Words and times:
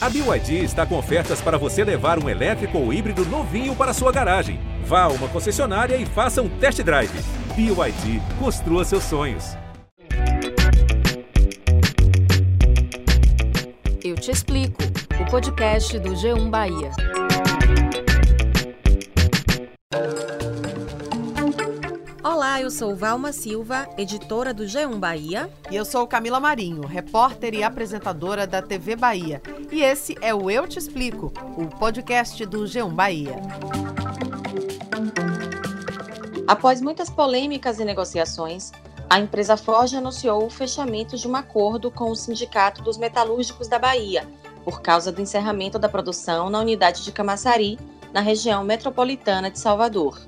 A 0.00 0.08
BYD 0.08 0.62
está 0.62 0.86
com 0.86 0.96
ofertas 0.96 1.40
para 1.40 1.58
você 1.58 1.82
levar 1.82 2.22
um 2.22 2.28
elétrico 2.28 2.78
ou 2.78 2.92
híbrido 2.92 3.24
novinho 3.24 3.74
para 3.74 3.92
sua 3.92 4.12
garagem. 4.12 4.60
Vá 4.84 5.02
a 5.02 5.08
uma 5.08 5.26
concessionária 5.26 5.96
e 5.96 6.06
faça 6.06 6.40
um 6.40 6.48
test 6.48 6.80
drive. 6.84 7.10
BYD, 7.56 8.22
construa 8.38 8.84
seus 8.84 9.02
sonhos. 9.02 9.56
Eu 14.04 14.14
te 14.14 14.30
explico. 14.30 14.84
O 15.20 15.28
podcast 15.28 15.98
do 15.98 16.10
G1 16.10 16.48
Bahia. 16.48 16.92
Olá, 22.22 22.60
eu 22.60 22.70
sou 22.70 22.94
Valma 22.94 23.32
Silva, 23.32 23.88
editora 23.98 24.54
do 24.54 24.62
G1 24.62 24.96
Bahia. 25.00 25.50
E 25.72 25.74
eu 25.74 25.84
sou 25.84 26.06
Camila 26.06 26.38
Marinho, 26.38 26.86
repórter 26.86 27.52
e 27.52 27.64
apresentadora 27.64 28.46
da 28.46 28.62
TV 28.62 28.94
Bahia. 28.94 29.42
E 29.70 29.82
esse 29.82 30.16
é 30.22 30.34
o 30.34 30.50
Eu 30.50 30.66
Te 30.66 30.78
Explico, 30.78 31.30
o 31.56 31.66
podcast 31.66 32.44
do 32.46 32.60
G1 32.64 32.90
Bahia. 32.90 33.36
Após 36.46 36.80
muitas 36.80 37.10
polêmicas 37.10 37.78
e 37.78 37.84
negociações, 37.84 38.72
a 39.10 39.20
empresa 39.20 39.58
Ford 39.58 39.92
anunciou 39.94 40.46
o 40.46 40.50
fechamento 40.50 41.18
de 41.18 41.28
um 41.28 41.36
acordo 41.36 41.90
com 41.90 42.10
o 42.10 42.16
Sindicato 42.16 42.82
dos 42.82 42.96
Metalúrgicos 42.96 43.68
da 43.68 43.78
Bahia, 43.78 44.26
por 44.64 44.80
causa 44.80 45.12
do 45.12 45.20
encerramento 45.20 45.78
da 45.78 45.88
produção 45.88 46.48
na 46.48 46.60
unidade 46.60 47.04
de 47.04 47.12
Camaçari, 47.12 47.78
na 48.10 48.20
região 48.20 48.64
metropolitana 48.64 49.50
de 49.50 49.58
Salvador. 49.58 50.18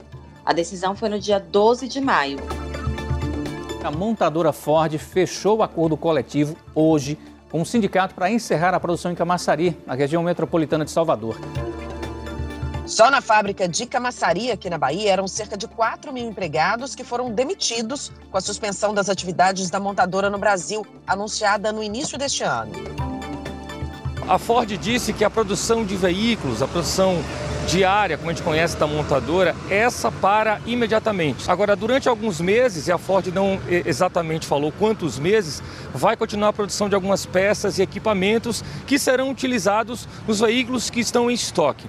A 0.44 0.52
decisão 0.52 0.94
foi 0.94 1.08
no 1.08 1.18
dia 1.18 1.40
12 1.40 1.88
de 1.88 2.00
maio. 2.00 2.38
A 3.82 3.90
montadora 3.90 4.52
Ford 4.52 4.98
fechou 4.98 5.58
o 5.58 5.62
acordo 5.62 5.96
coletivo 5.96 6.54
hoje 6.74 7.18
com 7.50 7.60
o 7.60 7.66
sindicato 7.66 8.14
para 8.14 8.30
encerrar 8.30 8.74
a 8.74 8.80
produção 8.80 9.10
em 9.10 9.14
Camaçari, 9.14 9.76
na 9.86 9.94
região 9.94 10.22
metropolitana 10.22 10.84
de 10.84 10.90
Salvador. 10.90 11.36
Só 12.86 13.10
na 13.10 13.20
fábrica 13.20 13.68
de 13.68 13.86
Camaçari, 13.86 14.50
aqui 14.50 14.68
na 14.68 14.78
Bahia, 14.78 15.12
eram 15.12 15.28
cerca 15.28 15.56
de 15.56 15.68
4 15.68 16.12
mil 16.12 16.28
empregados 16.28 16.94
que 16.94 17.04
foram 17.04 17.30
demitidos 17.30 18.10
com 18.30 18.36
a 18.36 18.40
suspensão 18.40 18.92
das 18.92 19.08
atividades 19.08 19.70
da 19.70 19.78
montadora 19.78 20.28
no 20.28 20.38
Brasil, 20.38 20.84
anunciada 21.06 21.72
no 21.72 21.82
início 21.82 22.18
deste 22.18 22.42
ano. 22.42 23.09
A 24.30 24.38
Ford 24.38 24.70
disse 24.78 25.12
que 25.12 25.24
a 25.24 25.28
produção 25.28 25.84
de 25.84 25.96
veículos, 25.96 26.62
a 26.62 26.68
produção 26.68 27.20
diária, 27.66 28.16
como 28.16 28.30
a 28.30 28.32
gente 28.32 28.44
conhece 28.44 28.76
da 28.76 28.86
montadora, 28.86 29.56
essa 29.68 30.12
para 30.12 30.60
imediatamente. 30.66 31.50
Agora, 31.50 31.74
durante 31.74 32.08
alguns 32.08 32.40
meses, 32.40 32.86
e 32.86 32.92
a 32.92 32.96
Ford 32.96 33.26
não 33.34 33.58
exatamente 33.68 34.46
falou 34.46 34.70
quantos 34.70 35.18
meses, 35.18 35.60
vai 35.92 36.16
continuar 36.16 36.50
a 36.50 36.52
produção 36.52 36.88
de 36.88 36.94
algumas 36.94 37.26
peças 37.26 37.80
e 37.80 37.82
equipamentos 37.82 38.62
que 38.86 39.00
serão 39.00 39.32
utilizados 39.32 40.06
nos 40.28 40.38
veículos 40.38 40.90
que 40.90 41.00
estão 41.00 41.28
em 41.28 41.34
estoque. 41.34 41.88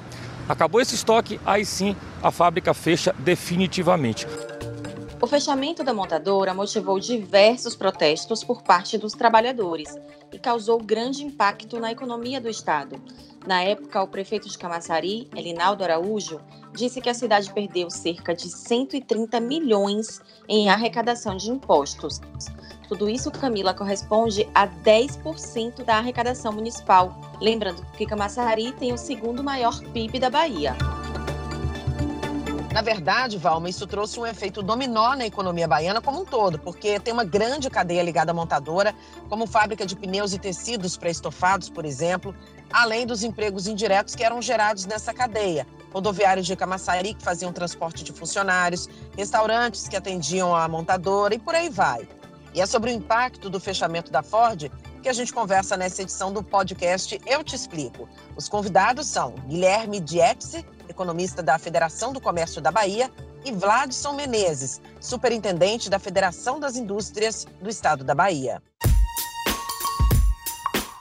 Acabou 0.50 0.82
esse 0.82 0.96
estoque, 0.96 1.40
aí 1.46 1.64
sim 1.64 1.96
a 2.24 2.32
fábrica 2.32 2.74
fecha 2.74 3.14
definitivamente. 3.20 4.26
O 5.22 5.28
fechamento 5.28 5.84
da 5.84 5.94
montadora 5.94 6.52
motivou 6.52 7.00
diversos 7.00 7.76
protestos 7.76 8.44
por 8.44 8.64
parte 8.64 8.98
dos 8.98 9.14
trabalhadores 9.14 9.96
e 10.34 10.40
causou 10.40 10.80
grande 10.80 11.24
impacto 11.24 11.80
na 11.80 11.92
economia 11.92 12.42
do 12.42 12.50
estado. 12.50 13.00
Na 13.46 13.62
época, 13.62 14.02
o 14.02 14.08
prefeito 14.08 14.50
de 14.50 14.58
Camaçari, 14.58 15.30
Elinaldo 15.36 15.84
Araújo, 15.84 16.42
disse 16.74 17.00
que 17.00 17.10
a 17.10 17.14
cidade 17.14 17.54
perdeu 17.54 17.92
cerca 17.92 18.34
de 18.34 18.50
130 18.50 19.40
milhões 19.40 20.20
em 20.50 20.72
arrecadação 20.72 21.38
de 21.38 21.52
impostos. 21.52 22.20
Tudo 22.88 23.08
isso, 23.08 23.30
Camila, 23.30 23.76
corresponde 23.76 24.50
a 24.56 24.68
10% 24.68 25.84
da 25.84 25.98
arrecadação 25.98 26.52
municipal. 26.52 27.16
Lembrando 27.40 27.86
que 27.96 28.08
Camaçari 28.08 28.72
tem 28.72 28.92
o 28.92 28.98
segundo 28.98 29.44
maior 29.44 29.80
PIB 29.94 30.20
da 30.20 30.32
Bahia. 30.32 30.76
Na 32.72 32.82
verdade, 32.82 33.38
Valma, 33.38 33.70
isso 33.70 33.86
trouxe 33.86 34.18
um 34.18 34.26
efeito 34.26 34.64
dominó 34.64 35.14
na 35.14 35.26
economia 35.26 35.68
baiana 35.68 36.00
como 36.00 36.22
um 36.22 36.26
todo, 36.26 36.58
porque 36.58 37.02
tem 37.02 37.14
uma 37.14 37.26
grande 37.26 37.70
cadeia 37.70 38.02
ligada 38.02 38.32
à 38.32 38.34
montadora, 38.34 38.96
como 39.28 39.46
fábrica 39.46 39.86
de 39.86 39.94
pneus 39.94 40.32
e 40.32 40.40
tecidos 40.40 40.96
para 40.96 41.10
estofados, 41.10 41.70
por 41.70 41.84
exemplo, 41.84 42.34
além 42.72 43.06
dos 43.06 43.24
empregos 43.24 43.68
indiretos 43.68 44.16
que 44.16 44.24
eram 44.24 44.42
gerados 44.42 44.86
nessa 44.86 45.14
cadeia. 45.14 45.68
Rodoviários 45.94 46.48
de 46.48 46.56
Camaçari 46.56 47.14
que 47.14 47.22
faziam 47.22 47.52
transporte 47.52 48.06
de 48.06 48.14
funcionários, 48.14 48.88
restaurantes 49.18 49.90
que 49.90 49.98
atendiam 49.98 50.56
a 50.56 50.66
montadora 50.70 51.36
e 51.36 51.40
por 51.40 51.54
aí 51.54 51.70
vai. 51.70 52.08
E 52.54 52.62
é 52.62 52.66
sobre 52.66 52.90
o 52.90 52.94
impacto 52.94 53.50
do 53.50 53.60
fechamento 53.60 54.10
da 54.12 54.24
Ford 54.24 54.72
que 55.02 55.10
a 55.10 55.14
gente 55.14 55.34
conversa 55.34 55.76
nessa 55.76 56.04
edição 56.04 56.32
do 56.32 56.44
podcast 56.44 57.20
Eu 57.26 57.44
Te 57.44 57.56
Explico. 57.56 58.08
Os 58.36 58.48
convidados 58.48 59.08
são 59.08 59.32
Guilherme 59.48 60.00
Dietze, 60.00 60.64
economista 60.88 61.42
da 61.42 61.58
Federação 61.58 62.14
do 62.14 62.22
Comércio 62.22 62.62
da 62.62 62.72
Bahia, 62.72 63.12
e 63.44 63.52
Vladson 63.52 64.14
Menezes, 64.14 64.80
superintendente 65.00 65.90
da 65.90 65.98
Federação 65.98 66.60
das 66.60 66.76
Indústrias 66.76 67.48
do 67.60 67.68
Estado 67.68 68.04
da 68.04 68.14
Bahia. 68.14 68.62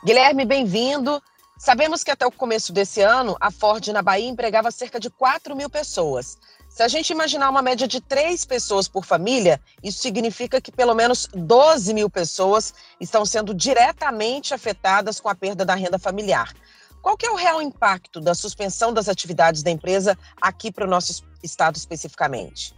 Guilherme, 0.02 0.46
bem-vindo. 0.46 1.22
Sabemos 1.58 2.02
que 2.02 2.10
até 2.10 2.26
o 2.26 2.32
começo 2.32 2.72
desse 2.72 3.02
ano, 3.02 3.36
a 3.38 3.50
Ford 3.50 3.86
na 3.88 4.00
Bahia 4.00 4.30
empregava 4.30 4.70
cerca 4.70 4.98
de 4.98 5.10
4 5.10 5.54
mil 5.54 5.68
pessoas. 5.68 6.38
Se 6.70 6.84
a 6.84 6.88
gente 6.88 7.10
imaginar 7.10 7.50
uma 7.50 7.60
média 7.60 7.86
de 7.86 8.00
três 8.00 8.44
pessoas 8.44 8.86
por 8.86 9.04
família, 9.04 9.60
isso 9.82 9.98
significa 9.98 10.60
que 10.60 10.70
pelo 10.70 10.94
menos 10.94 11.28
12 11.34 11.92
mil 11.92 12.08
pessoas 12.08 12.72
estão 13.00 13.26
sendo 13.26 13.52
diretamente 13.52 14.54
afetadas 14.54 15.18
com 15.18 15.28
a 15.28 15.34
perda 15.34 15.64
da 15.64 15.74
renda 15.74 15.98
familiar. 15.98 16.54
Qual 17.02 17.16
que 17.16 17.26
é 17.26 17.30
o 17.30 17.34
real 17.34 17.60
impacto 17.60 18.20
da 18.20 18.34
suspensão 18.34 18.94
das 18.94 19.08
atividades 19.08 19.64
da 19.64 19.70
empresa 19.70 20.16
aqui 20.40 20.70
para 20.70 20.86
o 20.86 20.88
nosso 20.88 21.24
estado 21.42 21.74
especificamente? 21.74 22.72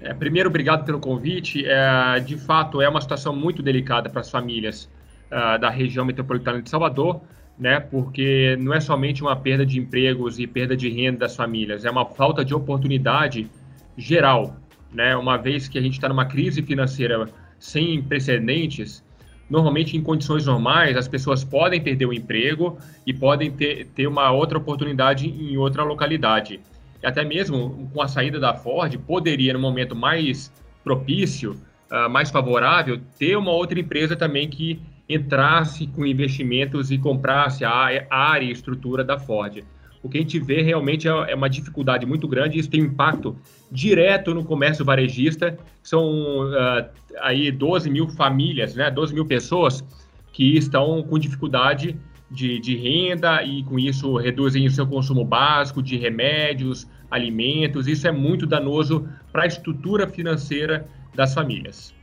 É, 0.00 0.14
primeiro, 0.14 0.48
obrigado 0.48 0.84
pelo 0.84 1.00
convite. 1.00 1.64
É, 1.66 2.20
de 2.20 2.38
fato, 2.38 2.80
é 2.80 2.88
uma 2.88 3.00
situação 3.00 3.34
muito 3.34 3.60
delicada 3.60 4.08
para 4.08 4.20
as 4.20 4.30
famílias 4.30 4.88
uh, 5.32 5.58
da 5.58 5.68
região 5.68 6.04
metropolitana 6.04 6.62
de 6.62 6.70
Salvador, 6.70 7.22
né? 7.58 7.80
Porque 7.80 8.56
não 8.60 8.74
é 8.74 8.80
somente 8.80 9.22
uma 9.22 9.36
perda 9.36 9.64
de 9.64 9.78
empregos 9.78 10.38
e 10.38 10.46
perda 10.46 10.76
de 10.76 10.88
renda 10.88 11.20
das 11.20 11.36
famílias, 11.36 11.84
é 11.84 11.90
uma 11.90 12.04
falta 12.04 12.44
de 12.44 12.54
oportunidade 12.54 13.50
geral, 13.96 14.56
né? 14.92 15.16
Uma 15.16 15.36
vez 15.36 15.68
que 15.68 15.78
a 15.78 15.82
gente 15.82 15.94
está 15.94 16.08
numa 16.08 16.26
crise 16.26 16.62
financeira 16.62 17.28
sem 17.58 18.02
precedentes, 18.02 19.04
normalmente 19.48 19.96
em 19.96 20.02
condições 20.02 20.46
normais 20.46 20.96
as 20.96 21.08
pessoas 21.08 21.44
podem 21.44 21.80
perder 21.80 22.06
o 22.06 22.12
emprego 22.12 22.78
e 23.06 23.12
podem 23.12 23.50
ter, 23.50 23.86
ter 23.94 24.06
uma 24.06 24.30
outra 24.30 24.58
oportunidade 24.58 25.28
em 25.28 25.56
outra 25.56 25.82
localidade. 25.82 26.60
E 27.02 27.06
até 27.06 27.24
mesmo 27.24 27.88
com 27.92 28.02
a 28.02 28.08
saída 28.08 28.40
da 28.40 28.54
Ford, 28.54 28.96
poderia, 29.06 29.52
no 29.52 29.58
momento 29.58 29.94
mais 29.94 30.52
propício, 30.82 31.56
uh, 31.90 32.08
mais 32.08 32.30
favorável, 32.30 33.00
ter 33.18 33.36
uma 33.36 33.52
outra 33.52 33.78
empresa 33.78 34.16
também 34.16 34.48
que 34.48 34.80
entrasse 35.08 35.86
com 35.86 36.06
investimentos 36.06 36.90
e 36.90 36.98
comprasse 36.98 37.64
a 37.64 37.70
área 38.10 38.46
e 38.46 38.50
estrutura 38.50 39.04
da 39.04 39.18
Ford. 39.18 39.62
O 40.02 40.08
que 40.08 40.18
a 40.18 40.20
gente 40.20 40.38
vê 40.38 40.60
realmente 40.60 41.08
é, 41.08 41.10
é 41.10 41.34
uma 41.34 41.48
dificuldade 41.48 42.04
muito 42.04 42.28
grande, 42.28 42.58
isso 42.58 42.68
tem 42.68 42.82
um 42.82 42.86
impacto 42.86 43.36
direto 43.72 44.34
no 44.34 44.44
comércio 44.44 44.84
varejista, 44.84 45.58
são 45.82 46.50
uh, 46.50 46.86
aí 47.20 47.50
12 47.50 47.88
mil 47.90 48.08
famílias, 48.08 48.74
né, 48.74 48.90
12 48.90 49.14
mil 49.14 49.24
pessoas 49.24 49.82
que 50.30 50.58
estão 50.58 51.02
com 51.02 51.18
dificuldade 51.18 51.96
de, 52.30 52.58
de 52.58 52.76
renda 52.76 53.42
e 53.42 53.62
com 53.64 53.78
isso 53.78 54.16
reduzem 54.16 54.66
o 54.66 54.70
seu 54.70 54.86
consumo 54.86 55.24
básico 55.24 55.82
de 55.82 55.96
remédios, 55.96 56.86
alimentos, 57.10 57.86
isso 57.86 58.06
é 58.06 58.12
muito 58.12 58.46
danoso 58.46 59.08
para 59.32 59.44
a 59.44 59.46
estrutura 59.46 60.06
financeira 60.06 60.86
das 61.14 61.32
famílias. 61.32 61.94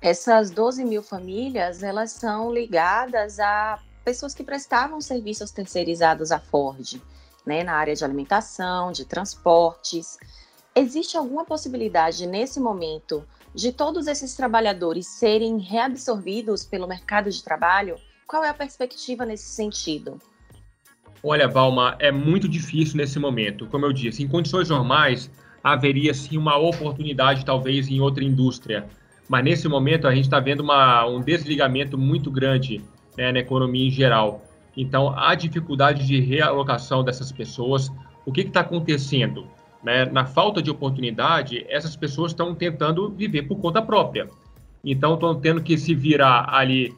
Essas 0.00 0.50
12 0.50 0.82
mil 0.82 1.02
famílias, 1.02 1.82
elas 1.82 2.12
são 2.12 2.50
ligadas 2.50 3.38
a 3.38 3.78
pessoas 4.02 4.34
que 4.34 4.42
prestavam 4.42 4.98
serviços 4.98 5.50
terceirizados 5.50 6.32
à 6.32 6.38
Ford, 6.38 6.98
né, 7.44 7.62
na 7.62 7.74
área 7.74 7.94
de 7.94 8.02
alimentação, 8.02 8.92
de 8.92 9.04
transportes. 9.04 10.18
Existe 10.74 11.18
alguma 11.18 11.44
possibilidade 11.44 12.26
nesse 12.26 12.58
momento 12.58 13.22
de 13.54 13.72
todos 13.72 14.06
esses 14.06 14.34
trabalhadores 14.34 15.06
serem 15.06 15.58
reabsorvidos 15.58 16.64
pelo 16.64 16.88
mercado 16.88 17.30
de 17.30 17.42
trabalho? 17.42 17.96
Qual 18.26 18.42
é 18.42 18.48
a 18.48 18.54
perspectiva 18.54 19.26
nesse 19.26 19.50
sentido? 19.50 20.18
Olha, 21.22 21.46
Valma, 21.46 21.96
é 21.98 22.10
muito 22.10 22.48
difícil 22.48 22.96
nesse 22.96 23.18
momento. 23.18 23.66
Como 23.66 23.84
eu 23.84 23.92
disse, 23.92 24.22
em 24.22 24.28
condições 24.28 24.70
normais, 24.70 25.30
haveria 25.62 26.14
sim 26.14 26.38
uma 26.38 26.56
oportunidade, 26.56 27.44
talvez, 27.44 27.88
em 27.88 28.00
outra 28.00 28.24
indústria. 28.24 28.88
Mas 29.30 29.44
nesse 29.44 29.68
momento, 29.68 30.08
a 30.08 30.12
gente 30.12 30.24
está 30.24 30.40
vendo 30.40 30.58
uma, 30.58 31.06
um 31.06 31.20
desligamento 31.20 31.96
muito 31.96 32.32
grande 32.32 32.82
né, 33.16 33.30
na 33.30 33.38
economia 33.38 33.86
em 33.86 33.90
geral. 33.90 34.42
Então, 34.76 35.16
há 35.16 35.36
dificuldade 35.36 36.04
de 36.04 36.18
realocação 36.18 37.04
dessas 37.04 37.30
pessoas. 37.30 37.92
O 38.26 38.32
que 38.32 38.40
está 38.40 38.58
acontecendo? 38.62 39.46
Né? 39.84 40.04
Na 40.06 40.26
falta 40.26 40.60
de 40.60 40.68
oportunidade, 40.68 41.64
essas 41.68 41.94
pessoas 41.94 42.32
estão 42.32 42.56
tentando 42.56 43.08
viver 43.08 43.42
por 43.42 43.60
conta 43.60 43.80
própria. 43.80 44.28
Então, 44.84 45.14
estão 45.14 45.32
tendo 45.36 45.62
que 45.62 45.78
se 45.78 45.94
virar 45.94 46.52
ali, 46.52 46.92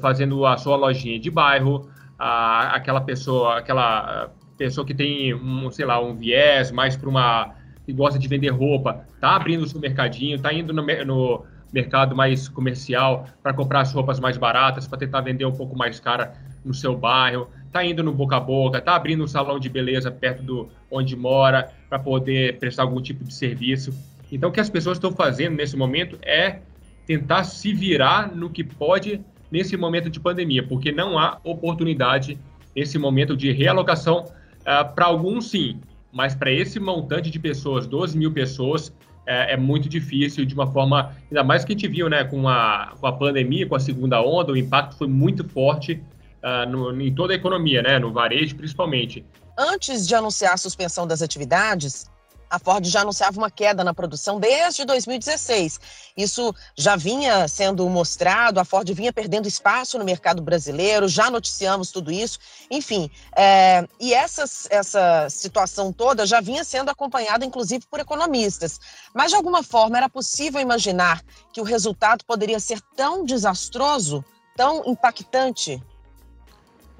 fazendo 0.00 0.46
a 0.46 0.56
sua 0.56 0.76
lojinha 0.76 1.18
de 1.18 1.32
bairro, 1.32 1.90
a, 2.16 2.76
aquela 2.76 3.00
pessoa, 3.00 3.58
aquela 3.58 4.30
pessoa 4.56 4.86
que 4.86 4.94
tem, 4.94 5.34
um, 5.34 5.68
sei 5.72 5.84
lá, 5.84 6.00
um 6.00 6.14
viés 6.14 6.70
mais 6.70 6.96
para 6.96 7.08
uma 7.08 7.56
que 7.84 7.92
gosta 7.92 8.20
de 8.20 8.28
vender 8.28 8.50
roupa, 8.50 9.04
tá 9.20 9.34
abrindo 9.34 9.64
o 9.64 9.66
seu 9.66 9.80
mercadinho, 9.80 10.40
tá 10.40 10.52
indo 10.52 10.72
no, 10.72 10.84
no 11.04 11.44
mercado 11.72 12.14
mais 12.14 12.48
comercial 12.48 13.26
para 13.42 13.52
comprar 13.54 13.80
as 13.80 13.92
roupas 13.92 14.20
mais 14.20 14.36
baratas, 14.36 14.86
para 14.86 14.98
tentar 14.98 15.20
vender 15.22 15.44
um 15.44 15.52
pouco 15.52 15.76
mais 15.76 15.98
cara 15.98 16.34
no 16.64 16.74
seu 16.74 16.96
bairro, 16.96 17.48
tá 17.72 17.84
indo 17.84 18.02
no 18.02 18.12
boca 18.12 18.36
a 18.36 18.40
boca, 18.40 18.80
tá 18.80 18.94
abrindo 18.94 19.24
um 19.24 19.26
salão 19.26 19.58
de 19.58 19.68
beleza 19.68 20.10
perto 20.10 20.42
do 20.42 20.68
onde 20.90 21.16
mora 21.16 21.72
para 21.88 21.98
poder 21.98 22.58
prestar 22.58 22.82
algum 22.82 23.00
tipo 23.00 23.24
de 23.24 23.34
serviço. 23.34 23.92
Então, 24.30 24.50
o 24.50 24.52
que 24.52 24.60
as 24.60 24.70
pessoas 24.70 24.98
estão 24.98 25.12
fazendo 25.12 25.56
nesse 25.56 25.76
momento 25.76 26.18
é 26.22 26.60
tentar 27.06 27.44
se 27.44 27.72
virar 27.72 28.34
no 28.34 28.50
que 28.50 28.62
pode 28.62 29.20
nesse 29.50 29.76
momento 29.76 30.08
de 30.08 30.18
pandemia, 30.18 30.62
porque 30.62 30.92
não 30.92 31.18
há 31.18 31.38
oportunidade 31.44 32.38
nesse 32.74 32.98
momento 32.98 33.36
de 33.36 33.52
realocação. 33.52 34.24
Uh, 34.60 34.94
para 34.94 35.06
alguns, 35.06 35.50
sim, 35.50 35.80
mas 36.10 36.34
para 36.34 36.50
esse 36.50 36.78
montante 36.80 37.30
de 37.30 37.38
pessoas, 37.38 37.86
12 37.86 38.16
mil 38.16 38.32
pessoas, 38.32 38.94
é, 39.26 39.54
é, 39.54 39.56
muito 39.56 39.88
difícil 39.88 40.44
de 40.44 40.54
uma 40.54 40.66
forma, 40.66 41.14
ainda 41.30 41.44
mais 41.44 41.64
que 41.64 41.72
a 41.72 41.74
gente 41.76 41.88
viu, 41.88 42.08
né, 42.08 42.24
com 42.24 42.48
a, 42.48 42.92
com 43.00 43.06
a 43.06 43.12
pandemia, 43.12 43.66
com 43.66 43.74
a 43.74 43.80
segunda 43.80 44.20
onda, 44.20 44.52
o 44.52 44.56
impacto 44.56 44.96
foi 44.96 45.06
muito 45.06 45.48
forte 45.48 46.02
uh, 46.42 46.68
no, 46.68 47.00
em 47.00 47.14
toda 47.14 47.32
a 47.32 47.36
economia, 47.36 47.82
né, 47.82 47.98
no 47.98 48.12
varejo 48.12 48.56
principalmente. 48.56 49.24
Antes 49.58 50.06
de 50.06 50.14
anunciar 50.14 50.54
a 50.54 50.56
suspensão 50.56 51.06
das 51.06 51.22
atividades, 51.22 52.10
a 52.52 52.58
Ford 52.58 52.84
já 52.84 53.00
anunciava 53.00 53.38
uma 53.38 53.50
queda 53.50 53.82
na 53.82 53.94
produção 53.94 54.38
desde 54.38 54.84
2016. 54.84 55.80
Isso 56.14 56.54
já 56.76 56.96
vinha 56.96 57.48
sendo 57.48 57.88
mostrado, 57.88 58.60
a 58.60 58.64
Ford 58.64 58.86
vinha 58.92 59.10
perdendo 59.10 59.48
espaço 59.48 59.98
no 59.98 60.04
mercado 60.04 60.42
brasileiro, 60.42 61.08
já 61.08 61.30
noticiamos 61.30 61.90
tudo 61.90 62.12
isso. 62.12 62.38
Enfim, 62.70 63.10
é, 63.34 63.88
e 63.98 64.12
essa, 64.12 64.44
essa 64.68 65.30
situação 65.30 65.94
toda 65.94 66.26
já 66.26 66.42
vinha 66.42 66.62
sendo 66.62 66.90
acompanhada, 66.90 67.42
inclusive, 67.42 67.86
por 67.86 68.00
economistas. 68.00 68.78
Mas, 69.14 69.30
de 69.30 69.36
alguma 69.36 69.62
forma, 69.62 69.96
era 69.96 70.10
possível 70.10 70.60
imaginar 70.60 71.22
que 71.54 71.60
o 71.60 71.64
resultado 71.64 72.22
poderia 72.26 72.60
ser 72.60 72.82
tão 72.94 73.24
desastroso, 73.24 74.22
tão 74.54 74.82
impactante 74.84 75.82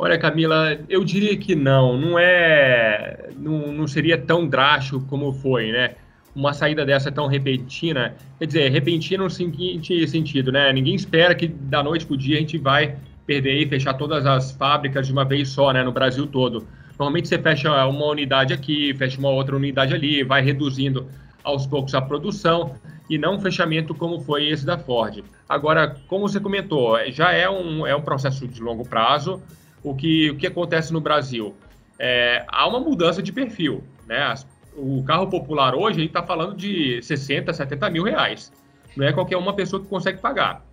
Olha, 0.03 0.19
Camila, 0.19 0.81
eu 0.89 1.05
diria 1.05 1.37
que 1.37 1.55
não, 1.55 1.97
não 1.97 2.19
é, 2.19 3.29
não, 3.37 3.71
não 3.71 3.87
seria 3.87 4.19
tão 4.19 4.49
drástico 4.49 5.01
como 5.03 5.33
foi, 5.33 5.71
né? 5.71 5.95
Uma 6.35 6.53
saída 6.53 6.85
dessa 6.85 7.13
tão 7.13 7.29
repentina, 7.29 8.17
quer 8.37 8.47
dizer, 8.47 8.73
repentina 8.73 9.23
no 9.23 9.31
seguinte 9.31 10.05
sentido, 10.09 10.51
né? 10.51 10.73
Ninguém 10.73 10.97
espera 10.97 11.37
que 11.37 11.47
da 11.47 11.85
noite 11.85 12.05
para 12.05 12.15
o 12.15 12.17
dia 12.17 12.37
a 12.37 12.41
gente 12.41 12.59
vai 12.59 12.97
perder 13.25 13.63
e 13.63 13.69
fechar 13.69 13.95
todas 13.95 14.27
as 14.27 14.51
fábricas 14.51 15.07
de 15.07 15.13
uma 15.13 15.25
vez 15.25 15.51
só, 15.51 15.73
né? 15.73 15.85
No 15.85 15.93
Brasil 15.93 16.27
todo. 16.27 16.67
Normalmente 16.99 17.29
você 17.29 17.39
fecha 17.39 17.87
uma 17.87 18.07
unidade 18.07 18.53
aqui, 18.53 18.93
fecha 18.95 19.21
uma 19.21 19.31
outra 19.31 19.55
unidade 19.55 19.95
ali, 19.95 20.25
vai 20.25 20.43
reduzindo 20.43 21.07
aos 21.45 21.65
poucos 21.65 21.95
a 21.95 22.03
produção 22.03 22.75
e 23.09 23.17
não 23.17 23.37
um 23.37 23.41
fechamento 23.41 23.95
como 23.95 24.21
foi 24.21 24.49
esse 24.49 24.67
da 24.67 24.77
Ford. 24.77 25.23
Agora, 25.49 25.95
como 26.09 26.29
você 26.29 26.41
comentou, 26.41 26.99
já 27.13 27.31
é 27.31 27.49
um, 27.49 27.87
é 27.87 27.95
um 27.95 28.03
processo 28.03 28.49
de 28.49 28.61
longo 28.61 28.85
prazo, 28.85 29.41
o 29.83 29.95
que, 29.95 30.31
o 30.31 30.37
que 30.37 30.47
acontece 30.47 30.93
no 30.93 31.01
Brasil? 31.01 31.55
É, 31.99 32.45
há 32.49 32.67
uma 32.67 32.81
mudança 32.81 33.23
de 33.23 33.33
perfil. 33.33 33.83
Né? 34.07 34.35
O 34.77 35.03
carro 35.05 35.29
popular 35.29 35.75
hoje, 35.75 36.05
está 36.05 36.23
falando 36.23 36.57
de 36.57 37.03
60, 37.03 37.53
70 37.53 37.91
mil 37.91 38.05
reais. 38.05 38.53
Não 38.97 39.07
é 39.07 39.13
qualquer 39.13 39.37
uma 39.37 39.55
pessoa 39.55 39.83
que 39.83 39.89
consegue 39.89 40.21
pagar. 40.21 40.65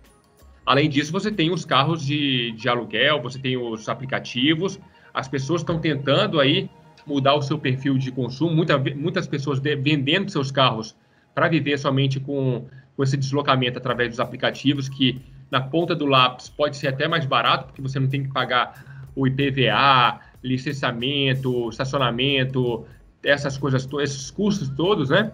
Além 0.64 0.88
disso, 0.88 1.10
você 1.10 1.30
tem 1.30 1.50
os 1.50 1.64
carros 1.64 2.04
de, 2.04 2.52
de 2.52 2.68
aluguel, 2.68 3.20
você 3.20 3.38
tem 3.38 3.56
os 3.56 3.88
aplicativos, 3.88 4.78
as 5.12 5.26
pessoas 5.26 5.62
estão 5.62 5.78
tentando 5.78 6.38
aí 6.38 6.70
mudar 7.06 7.34
o 7.34 7.42
seu 7.42 7.58
perfil 7.58 7.98
de 7.98 8.12
consumo, 8.12 8.54
Muita, 8.54 8.78
muitas 8.78 9.26
pessoas 9.26 9.58
de, 9.58 9.74
vendendo 9.74 10.30
seus 10.30 10.50
carros 10.50 10.94
para 11.34 11.48
viver 11.48 11.78
somente 11.78 12.20
com, 12.20 12.66
com 12.96 13.02
esse 13.02 13.16
deslocamento 13.16 13.78
através 13.78 14.10
dos 14.10 14.20
aplicativos, 14.20 14.88
que 14.88 15.20
na 15.50 15.60
ponta 15.60 15.94
do 15.94 16.06
lápis 16.06 16.48
pode 16.48 16.76
ser 16.76 16.88
até 16.88 17.08
mais 17.08 17.24
barato, 17.24 17.66
porque 17.66 17.82
você 17.82 17.98
não 17.98 18.08
tem 18.08 18.22
que 18.22 18.32
pagar 18.32 18.89
o 19.20 19.26
IPVA, 19.26 20.20
licenciamento, 20.42 21.68
estacionamento, 21.68 22.86
essas 23.22 23.58
coisas, 23.58 23.86
esses 24.00 24.30
custos 24.30 24.68
todos, 24.70 25.10
né? 25.10 25.30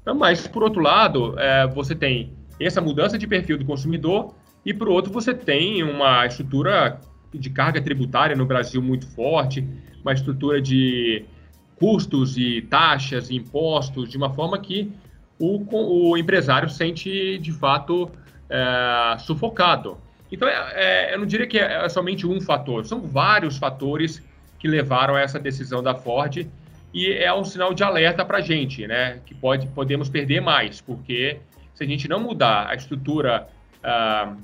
Então, 0.00 0.14
mas, 0.14 0.46
por 0.46 0.62
outro 0.62 0.80
lado, 0.80 1.34
é, 1.38 1.66
você 1.66 1.94
tem 1.94 2.32
essa 2.60 2.80
mudança 2.80 3.18
de 3.18 3.26
perfil 3.26 3.58
do 3.58 3.64
consumidor 3.64 4.34
e, 4.64 4.72
por 4.72 4.88
outro, 4.88 5.12
você 5.12 5.34
tem 5.34 5.82
uma 5.82 6.24
estrutura 6.26 7.00
de 7.34 7.50
carga 7.50 7.82
tributária 7.82 8.36
no 8.36 8.46
Brasil 8.46 8.80
muito 8.80 9.06
forte, 9.08 9.66
uma 10.02 10.12
estrutura 10.12 10.62
de 10.62 11.24
custos 11.74 12.38
e 12.38 12.62
taxas 12.62 13.28
e 13.30 13.34
impostos, 13.34 14.08
de 14.08 14.16
uma 14.16 14.32
forma 14.32 14.56
que 14.58 14.92
o, 15.38 16.10
o 16.10 16.16
empresário 16.16 16.70
sente, 16.70 17.38
de 17.38 17.52
fato, 17.52 18.08
é, 18.48 19.18
sufocado. 19.18 19.98
Então, 20.30 20.48
é, 20.48 20.72
é, 20.74 21.14
eu 21.14 21.18
não 21.18 21.26
diria 21.26 21.46
que 21.46 21.58
é, 21.58 21.84
é 21.84 21.88
somente 21.88 22.26
um 22.26 22.40
fator, 22.40 22.84
são 22.84 23.00
vários 23.00 23.56
fatores 23.58 24.22
que 24.58 24.66
levaram 24.66 25.14
a 25.14 25.20
essa 25.20 25.38
decisão 25.38 25.82
da 25.82 25.94
Ford 25.94 26.46
e 26.92 27.12
é 27.12 27.32
um 27.32 27.44
sinal 27.44 27.74
de 27.74 27.84
alerta 27.84 28.24
para 28.24 28.38
a 28.38 28.40
gente, 28.40 28.86
né? 28.86 29.20
Que 29.26 29.34
pode, 29.34 29.66
podemos 29.68 30.08
perder 30.08 30.40
mais, 30.40 30.80
porque 30.80 31.38
se 31.74 31.84
a 31.84 31.86
gente 31.86 32.08
não 32.08 32.18
mudar 32.18 32.68
a 32.68 32.74
estrutura 32.74 33.46
uh, 33.84 34.36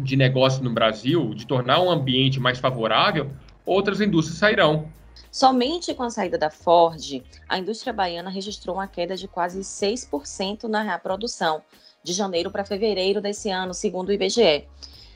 de 0.00 0.16
negócio 0.16 0.64
no 0.64 0.70
Brasil, 0.70 1.34
de 1.34 1.46
tornar 1.46 1.80
um 1.80 1.90
ambiente 1.90 2.40
mais 2.40 2.58
favorável, 2.58 3.30
outras 3.66 4.00
indústrias 4.00 4.38
sairão. 4.38 4.88
Somente 5.30 5.94
com 5.94 6.02
a 6.02 6.10
saída 6.10 6.38
da 6.38 6.50
Ford, 6.50 7.22
a 7.48 7.58
indústria 7.58 7.92
baiana 7.92 8.30
registrou 8.30 8.76
uma 8.76 8.88
queda 8.88 9.14
de 9.14 9.28
quase 9.28 9.60
6% 9.60 10.64
na 10.64 10.98
produção, 10.98 11.62
de 12.02 12.12
janeiro 12.12 12.50
para 12.50 12.64
fevereiro 12.64 13.20
desse 13.20 13.50
ano, 13.50 13.74
segundo 13.74 14.08
o 14.08 14.12
IBGE. 14.12 14.66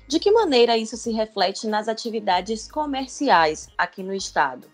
De 0.06 0.18
que 0.18 0.30
maneira 0.30 0.76
isso 0.76 0.96
se 0.96 1.10
reflete 1.12 1.66
nas 1.66 1.88
atividades 1.88 2.70
comerciais 2.70 3.68
aqui 3.76 4.02
no 4.02 4.14
estado? 4.14 4.66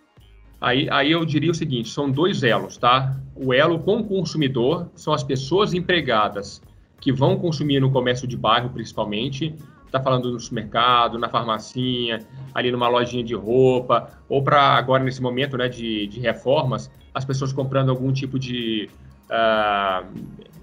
Aí, 0.61 0.89
aí 0.91 1.13
eu 1.13 1.25
diria 1.25 1.51
o 1.51 1.55
seguinte: 1.55 1.89
são 1.89 2.11
dois 2.11 2.43
elos, 2.43 2.77
tá? 2.77 3.17
O 3.35 3.55
elo 3.55 3.79
com 3.79 3.99
o 3.99 4.05
consumidor 4.05 4.91
são 4.95 5.15
as 5.15 5.23
pessoas 5.23 5.73
empregadas 5.73 6.61
que 7.01 7.13
vão 7.13 7.39
consumir 7.39 7.81
no 7.81 7.91
comércio 7.91 8.29
de 8.29 8.37
bairro, 8.37 8.71
principalmente. 8.71 9.55
Está 9.87 10.01
falando 10.01 10.31
no 10.31 10.39
supermercado, 10.39 11.19
na 11.19 11.29
farmacinha, 11.29 12.21
ali 12.55 12.71
numa 12.71 12.89
lojinha 12.89 13.25
de 13.25 13.35
roupa, 13.35 14.11
ou 14.29 14.43
para 14.43 14.61
agora, 14.61 15.03
nesse 15.03 15.21
momento 15.21 15.57
né, 15.57 15.69
de, 15.69 16.07
de 16.07 16.21
reformas, 16.21 16.89
as 17.13 17.25
pessoas 17.25 17.53
comprando 17.53 17.91
algum 17.91 18.13
tipo 18.13 18.39
de, 18.39 18.89
uh, 19.27 20.07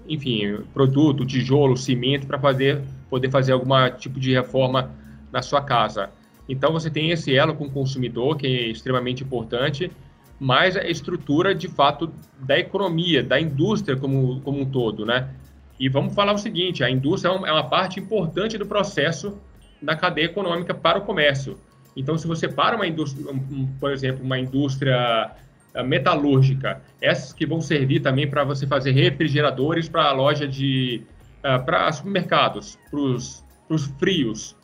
enfim, 0.08 0.58
produto, 0.72 1.26
tijolo, 1.26 1.76
cimento, 1.76 2.26
para 2.26 2.38
fazer 2.38 2.82
poder 3.08 3.30
fazer 3.30 3.52
algum 3.52 3.68
tipo 3.98 4.20
de 4.20 4.32
reforma 4.32 4.90
na 5.32 5.42
sua 5.42 5.62
casa. 5.62 6.10
Então 6.48 6.72
você 6.72 6.90
tem 6.90 7.10
esse 7.10 7.34
elo 7.34 7.54
com 7.54 7.64
o 7.64 7.70
consumidor, 7.70 8.36
que 8.36 8.46
é 8.46 8.68
extremamente 8.68 9.22
importante, 9.22 9.90
mas 10.40 10.76
a 10.76 10.84
estrutura 10.84 11.54
de 11.54 11.68
fato 11.68 12.12
da 12.38 12.58
economia, 12.58 13.22
da 13.22 13.40
indústria 13.40 13.96
como, 13.96 14.40
como 14.40 14.60
um 14.60 14.66
todo, 14.66 15.04
né? 15.04 15.28
E 15.78 15.88
vamos 15.88 16.14
falar 16.14 16.32
o 16.32 16.38
seguinte: 16.38 16.82
a 16.82 16.90
indústria 16.90 17.32
é, 17.32 17.48
é 17.48 17.52
uma 17.52 17.68
parte 17.68 18.00
importante 18.00 18.56
do 18.56 18.66
processo 18.66 19.38
da 19.80 19.94
cadeia 19.94 20.26
econômica 20.26 20.74
para 20.74 20.98
o 20.98 21.02
comércio. 21.02 21.58
Então, 21.96 22.16
se 22.16 22.26
você 22.26 22.48
para 22.48 22.76
uma 22.76 22.86
indústria, 22.86 23.26
por 23.80 23.90
exemplo, 23.90 24.24
uma 24.24 24.38
indústria 24.38 25.32
metalúrgica, 25.82 26.82
essas 27.00 27.32
que 27.32 27.46
vão 27.46 27.60
servir 27.60 28.00
também 28.00 28.28
para 28.28 28.44
você 28.44 28.66
fazer 28.66 28.92
refrigeradores 28.92 29.88
para 29.88 30.04
a 30.04 30.12
loja 30.12 30.46
de 30.46 31.02
uh, 31.38 31.64
para 31.64 31.90
supermercados, 31.92 32.78
para 32.90 33.00
os 33.00 33.44
frios. 33.98 34.56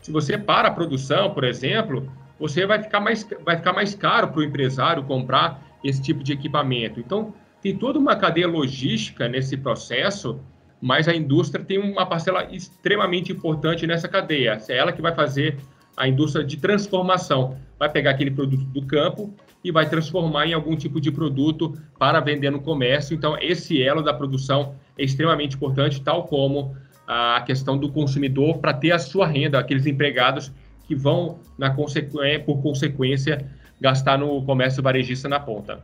Se 0.00 0.12
você 0.12 0.38
para 0.38 0.68
a 0.68 0.70
produção, 0.70 1.30
por 1.30 1.44
exemplo, 1.44 2.10
você 2.38 2.66
vai 2.66 2.82
ficar 2.82 3.00
mais, 3.00 3.28
vai 3.44 3.56
ficar 3.56 3.72
mais 3.72 3.94
caro 3.94 4.28
para 4.28 4.40
o 4.40 4.44
empresário 4.44 5.02
comprar 5.04 5.62
esse 5.82 6.00
tipo 6.00 6.22
de 6.22 6.32
equipamento. 6.32 7.00
Então, 7.00 7.34
tem 7.60 7.76
toda 7.76 7.98
uma 7.98 8.14
cadeia 8.14 8.46
logística 8.46 9.28
nesse 9.28 9.56
processo, 9.56 10.40
mas 10.80 11.08
a 11.08 11.14
indústria 11.14 11.64
tem 11.64 11.78
uma 11.78 12.06
parcela 12.06 12.44
extremamente 12.54 13.32
importante 13.32 13.86
nessa 13.86 14.08
cadeia. 14.08 14.58
É 14.68 14.76
ela 14.76 14.92
que 14.92 15.02
vai 15.02 15.14
fazer 15.14 15.56
a 15.96 16.06
indústria 16.06 16.44
de 16.44 16.56
transformação. 16.56 17.58
Vai 17.78 17.90
pegar 17.90 18.12
aquele 18.12 18.30
produto 18.30 18.64
do 18.64 18.86
campo 18.86 19.34
e 19.62 19.72
vai 19.72 19.88
transformar 19.88 20.46
em 20.46 20.52
algum 20.52 20.76
tipo 20.76 21.00
de 21.00 21.10
produto 21.10 21.76
para 21.98 22.20
vender 22.20 22.50
no 22.50 22.60
comércio. 22.60 23.14
Então, 23.14 23.36
esse 23.40 23.82
elo 23.82 24.02
da 24.02 24.14
produção 24.14 24.74
é 24.96 25.04
extremamente 25.04 25.56
importante, 25.56 26.00
tal 26.00 26.24
como 26.24 26.76
a 27.06 27.40
questão 27.40 27.76
do 27.76 27.90
consumidor 27.90 28.58
para 28.58 28.74
ter 28.74 28.92
a 28.92 28.98
sua 28.98 29.26
renda, 29.26 29.58
aqueles 29.58 29.86
empregados 29.86 30.52
que 30.86 30.94
vão, 30.94 31.40
na 31.56 31.70
consequência, 31.70 32.40
por 32.40 32.62
consequência, 32.62 33.46
gastar 33.80 34.18
no 34.18 34.42
comércio 34.42 34.82
varejista 34.82 35.28
na 35.28 35.40
ponta. 35.40 35.80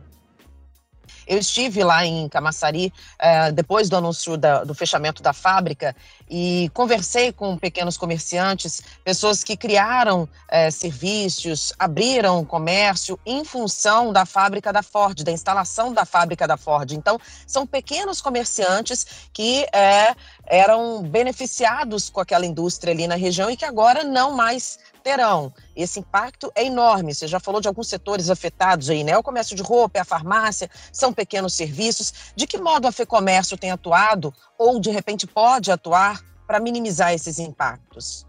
Eu 1.27 1.37
estive 1.39 1.83
lá 1.83 2.05
em 2.05 2.29
Camaçari 2.29 2.93
é, 3.19 3.51
depois 3.51 3.89
do 3.89 3.97
anúncio 3.97 4.37
da, 4.37 4.63
do 4.63 4.73
fechamento 4.73 5.21
da 5.21 5.33
fábrica 5.33 5.95
e 6.29 6.69
conversei 6.73 7.31
com 7.31 7.57
pequenos 7.57 7.97
comerciantes, 7.97 8.81
pessoas 9.03 9.43
que 9.43 9.55
criaram 9.55 10.27
é, 10.47 10.71
serviços, 10.71 11.73
abriram 11.77 12.43
comércio 12.45 13.19
em 13.25 13.43
função 13.43 14.11
da 14.11 14.25
fábrica 14.25 14.71
da 14.71 14.83
Ford, 14.83 15.23
da 15.23 15.31
instalação 15.31 15.93
da 15.93 16.05
fábrica 16.05 16.47
da 16.47 16.57
Ford. 16.57 16.91
Então, 16.91 17.19
são 17.45 17.65
pequenos 17.65 18.21
comerciantes 18.21 19.05
que 19.33 19.65
é, 19.73 20.15
eram 20.45 21.03
beneficiados 21.03 22.09
com 22.09 22.19
aquela 22.19 22.45
indústria 22.45 22.93
ali 22.93 23.07
na 23.07 23.15
região 23.15 23.49
e 23.49 23.57
que 23.57 23.65
agora 23.65 24.03
não 24.03 24.31
mais 24.31 24.79
terão. 25.05 25.53
Esse 25.75 25.99
impacto 25.99 26.51
é 26.55 26.65
enorme. 26.65 27.13
Você 27.13 27.27
já 27.27 27.39
falou 27.39 27.61
de 27.61 27.67
alguns 27.67 27.87
setores 27.87 28.31
afetados 28.31 28.89
aí, 28.89 29.03
né? 29.03 29.15
O 29.15 29.21
comércio 29.21 29.55
de 29.55 29.61
roupa, 29.61 30.01
a 30.01 30.03
farmácia, 30.03 30.67
são 30.91 31.13
pequenos 31.13 31.53
serviços. 31.53 32.33
De 32.35 32.47
que 32.47 32.57
modo 32.57 32.87
a 32.87 32.91
FEComércio 32.91 33.55
tem 33.55 33.69
atuado 33.69 34.33
ou 34.57 34.79
de 34.79 34.89
repente 34.89 35.27
pode 35.27 35.71
atuar 35.71 36.19
para 36.47 36.59
minimizar 36.59 37.13
esses 37.13 37.37
impactos? 37.37 38.25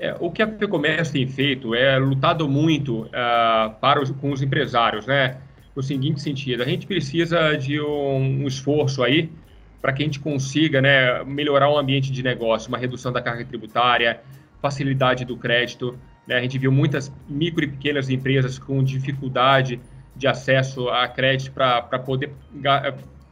É, 0.00 0.16
o 0.18 0.32
que 0.32 0.42
a 0.42 0.48
FEComércio 0.48 1.12
tem 1.12 1.28
feito 1.28 1.72
é 1.72 1.96
lutado 1.98 2.48
muito 2.48 3.02
uh, 3.02 3.72
para 3.80 4.02
os, 4.02 4.10
com 4.10 4.32
os 4.32 4.42
empresários, 4.42 5.06
né? 5.06 5.36
No 5.76 5.84
seguinte 5.84 6.20
sentido, 6.20 6.64
a 6.64 6.66
gente 6.66 6.84
precisa 6.84 7.56
de 7.56 7.80
um, 7.80 8.42
um 8.42 8.48
esforço 8.48 9.04
aí 9.04 9.30
para 9.80 9.92
que 9.92 10.02
a 10.02 10.06
gente 10.06 10.18
consiga 10.18 10.82
né, 10.82 11.22
melhorar 11.24 11.70
o 11.70 11.78
ambiente 11.78 12.10
de 12.10 12.22
negócio, 12.22 12.68
uma 12.68 12.76
redução 12.76 13.12
da 13.12 13.22
carga 13.22 13.44
tributária, 13.44 14.20
facilidade 14.60 15.24
do 15.24 15.36
crédito. 15.36 15.98
Né? 16.26 16.36
A 16.36 16.40
gente 16.40 16.58
viu 16.58 16.70
muitas 16.70 17.12
micro 17.28 17.64
e 17.64 17.68
pequenas 17.68 18.08
empresas 18.10 18.58
com 18.58 18.82
dificuldade 18.82 19.80
de 20.14 20.26
acesso 20.26 20.88
a 20.88 21.08
crédito 21.08 21.52
para 21.52 21.98
poder, 21.98 22.32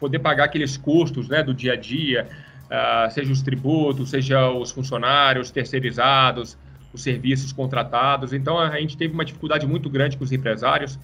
poder 0.01 0.19
pagar 0.21 0.45
aqueles 0.45 0.77
custos 0.77 1.29
né, 1.29 1.43
do 1.43 1.53
dia 1.53 1.75
a 1.75 1.77
dia, 1.77 2.29
uh, 2.67 3.11
seja 3.11 3.33
os 3.33 3.43
tributos, 3.43 4.11
seja 4.11 4.51
os 4.51 4.71
funcionários 4.71 5.51
terceirizados, 5.51 6.57
os 6.93 7.03
serviços 7.03 7.53
contratados. 7.53 8.33
Então, 8.33 8.59
a 8.59 8.81
gente 8.81 8.97
teve 8.97 9.13
uma 9.13 9.25
dificuldade 9.25 9.67
muito 9.67 9.91
grande 9.91 10.17
com 10.17 10.25
os 10.25 10.33
empresários 10.33 10.99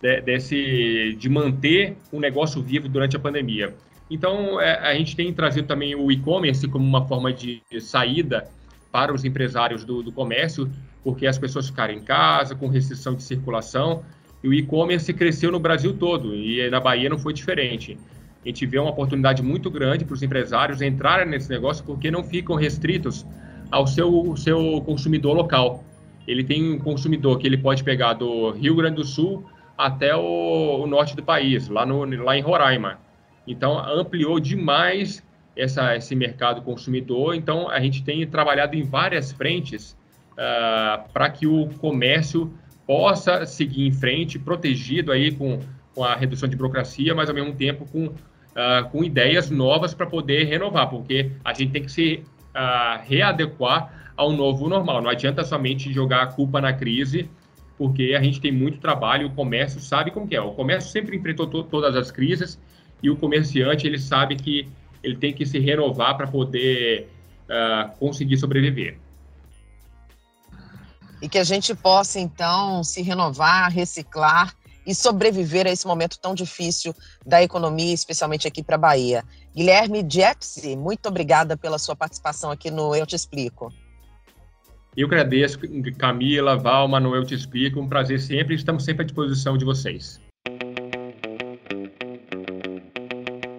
de, 0.00 0.20
desse, 0.22 1.14
de 1.18 1.28
manter 1.28 1.96
o 2.10 2.18
negócio 2.18 2.60
vivo 2.60 2.88
durante 2.88 3.14
a 3.14 3.18
pandemia. 3.20 3.74
Então, 4.10 4.60
é, 4.60 4.78
a 4.80 4.94
gente 4.94 5.14
tem 5.14 5.32
trazido 5.32 5.68
também 5.68 5.94
o 5.94 6.10
e-commerce 6.10 6.66
como 6.66 6.84
uma 6.84 7.06
forma 7.06 7.32
de 7.32 7.62
saída 7.80 8.48
para 8.90 9.12
os 9.12 9.24
empresários 9.24 9.84
do, 9.84 10.02
do 10.02 10.12
comércio, 10.12 10.70
porque 11.02 11.26
as 11.26 11.38
pessoas 11.38 11.68
ficaram 11.68 11.94
em 11.94 12.00
casa, 12.00 12.54
com 12.54 12.68
restrição 12.68 13.14
de 13.14 13.22
circulação, 13.22 14.02
e 14.42 14.48
o 14.48 14.54
e-commerce 14.54 15.12
cresceu 15.12 15.52
no 15.52 15.60
Brasil 15.60 15.94
todo, 15.94 16.34
e 16.34 16.68
na 16.70 16.80
Bahia 16.80 17.08
não 17.08 17.18
foi 17.18 17.32
diferente. 17.32 17.98
A 18.44 18.48
gente 18.48 18.64
vê 18.66 18.78
uma 18.78 18.90
oportunidade 18.90 19.42
muito 19.42 19.70
grande 19.70 20.04
para 20.04 20.14
os 20.14 20.22
empresários 20.22 20.80
entrarem 20.80 21.28
nesse 21.28 21.50
negócio, 21.50 21.84
porque 21.84 22.10
não 22.10 22.24
ficam 22.24 22.56
restritos 22.56 23.26
ao 23.70 23.86
seu, 23.86 24.34
seu 24.36 24.82
consumidor 24.84 25.36
local. 25.36 25.84
Ele 26.26 26.42
tem 26.42 26.72
um 26.72 26.78
consumidor 26.78 27.38
que 27.38 27.46
ele 27.46 27.58
pode 27.58 27.84
pegar 27.84 28.14
do 28.14 28.50
Rio 28.50 28.74
Grande 28.74 28.96
do 28.96 29.04
Sul 29.04 29.44
até 29.76 30.14
o, 30.16 30.82
o 30.82 30.86
norte 30.86 31.14
do 31.14 31.22
país, 31.22 31.68
lá, 31.68 31.84
no, 31.84 32.04
lá 32.22 32.36
em 32.36 32.40
Roraima. 32.40 32.98
Então, 33.46 33.78
ampliou 33.78 34.40
demais 34.40 35.22
essa, 35.60 35.96
esse 35.96 36.14
mercado 36.14 36.62
consumidor. 36.62 37.34
Então, 37.34 37.68
a 37.68 37.80
gente 37.80 38.02
tem 38.02 38.26
trabalhado 38.26 38.76
em 38.76 38.82
várias 38.82 39.32
frentes 39.32 39.96
uh, 40.32 41.08
para 41.12 41.28
que 41.30 41.46
o 41.46 41.68
comércio 41.78 42.52
possa 42.86 43.46
seguir 43.46 43.86
em 43.86 43.92
frente, 43.92 44.38
protegido 44.38 45.12
aí 45.12 45.32
com, 45.32 45.60
com 45.94 46.04
a 46.04 46.14
redução 46.14 46.48
de 46.48 46.56
burocracia, 46.56 47.14
mas 47.14 47.28
ao 47.28 47.34
mesmo 47.34 47.54
tempo 47.54 47.86
com, 47.86 48.06
uh, 48.06 48.88
com 48.90 49.04
ideias 49.04 49.50
novas 49.50 49.94
para 49.94 50.06
poder 50.06 50.44
renovar, 50.44 50.88
porque 50.88 51.30
a 51.44 51.52
gente 51.52 51.72
tem 51.72 51.82
que 51.82 51.92
se 51.92 52.24
uh, 52.54 53.00
readequar 53.04 54.12
ao 54.16 54.32
novo 54.32 54.68
normal. 54.68 55.00
Não 55.00 55.10
adianta 55.10 55.44
somente 55.44 55.92
jogar 55.92 56.22
a 56.22 56.26
culpa 56.26 56.60
na 56.60 56.72
crise, 56.72 57.30
porque 57.78 58.14
a 58.14 58.22
gente 58.22 58.40
tem 58.40 58.52
muito 58.52 58.78
trabalho, 58.78 59.28
o 59.28 59.30
comércio 59.30 59.80
sabe 59.80 60.10
como 60.10 60.28
que 60.28 60.36
é. 60.36 60.40
O 60.40 60.52
comércio 60.52 60.90
sempre 60.90 61.16
enfrentou 61.16 61.46
to 61.46 61.62
todas 61.62 61.96
as 61.96 62.10
crises 62.10 62.60
e 63.02 63.08
o 63.08 63.16
comerciante 63.16 63.86
ele 63.86 63.98
sabe 63.98 64.36
que 64.36 64.68
ele 65.02 65.16
tem 65.16 65.32
que 65.32 65.46
se 65.46 65.58
renovar 65.58 66.16
para 66.16 66.26
poder 66.26 67.08
uh, 67.48 67.96
conseguir 67.98 68.36
sobreviver. 68.36 68.98
E 71.22 71.28
que 71.28 71.38
a 71.38 71.44
gente 71.44 71.74
possa, 71.74 72.18
então, 72.18 72.82
se 72.82 73.02
renovar, 73.02 73.70
reciclar 73.70 74.54
e 74.86 74.94
sobreviver 74.94 75.66
a 75.66 75.70
esse 75.70 75.86
momento 75.86 76.18
tão 76.18 76.34
difícil 76.34 76.94
da 77.24 77.42
economia, 77.42 77.92
especialmente 77.92 78.48
aqui 78.48 78.62
para 78.62 78.76
a 78.76 78.78
Bahia. 78.78 79.24
Guilherme 79.54 80.04
Jepsi, 80.08 80.76
muito 80.76 81.06
obrigada 81.06 81.56
pela 81.56 81.78
sua 81.78 81.94
participação 81.94 82.50
aqui 82.50 82.70
no 82.70 82.94
Eu 82.94 83.06
Te 83.06 83.14
Explico. 83.14 83.72
Eu 84.96 85.06
agradeço, 85.06 85.58
Camila, 85.98 86.56
Valma, 86.56 86.98
no 86.98 87.14
Eu 87.14 87.24
Te 87.24 87.34
Explico. 87.34 87.80
Um 87.80 87.88
prazer 87.88 88.20
sempre, 88.20 88.54
estamos 88.54 88.84
sempre 88.84 89.02
à 89.02 89.06
disposição 89.06 89.56
de 89.56 89.64
vocês. 89.64 90.20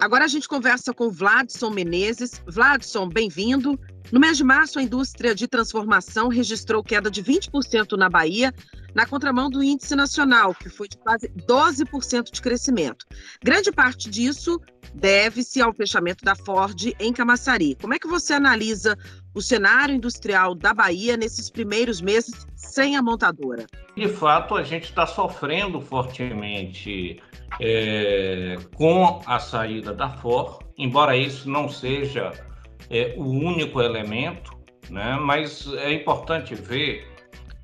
Agora 0.02 0.26
a 0.26 0.28
gente 0.28 0.48
conversa 0.48 0.92
com 0.96 1.12
Vladson 1.12 1.70
Menezes. 1.70 2.42
Vladson, 2.48 3.08
bem-vindo. 3.08 3.80
No 4.12 4.20
mês 4.20 4.36
de 4.36 4.44
março, 4.44 4.78
a 4.78 4.84
indústria 4.84 5.34
de 5.34 5.48
transformação 5.48 6.28
registrou 6.28 6.84
queda 6.84 7.10
de 7.10 7.24
20% 7.24 7.98
na 7.98 8.10
Bahia, 8.10 8.54
na 8.94 9.06
contramão 9.06 9.50
do 9.50 9.64
índice 9.64 9.96
nacional, 9.96 10.54
que 10.54 10.68
foi 10.68 10.90
de 10.90 10.98
quase 10.98 11.30
12% 11.30 12.30
de 12.30 12.42
crescimento. 12.42 13.06
Grande 13.42 13.72
parte 13.72 14.10
disso 14.10 14.60
deve-se 14.94 15.62
ao 15.62 15.74
fechamento 15.74 16.26
da 16.26 16.36
Ford 16.36 16.94
em 17.00 17.14
Camaçari. 17.14 17.78
Como 17.80 17.94
é 17.94 18.00
que 18.00 18.08
você 18.08 18.34
analisa 18.34 18.98
o 19.34 19.42
cenário 19.42 19.96
industrial 19.96 20.54
da 20.56 20.74
Bahia 20.74 21.16
nesses 21.16 21.50
primeiros 21.50 22.02
meses 22.02 22.46
sem 22.54 22.98
a 22.98 23.02
montadora? 23.02 23.66
De 23.96 24.10
fato, 24.10 24.56
a 24.56 24.64
gente 24.64 24.90
está 24.90 25.08
sofrendo 25.08 25.80
fortemente 25.80 27.22
é, 27.62 28.58
com 28.76 29.22
a 29.26 29.40
saída 29.40 29.94
da 29.94 30.10
Ford, 30.10 30.60
embora 30.78 31.16
isso 31.16 31.50
não 31.50 31.70
seja 31.70 32.51
é, 32.90 33.14
o 33.18 33.24
único 33.24 33.82
elemento, 33.82 34.58
né? 34.90 35.18
mas 35.22 35.72
é 35.74 35.94
importante 35.94 36.56
ver 36.56 37.08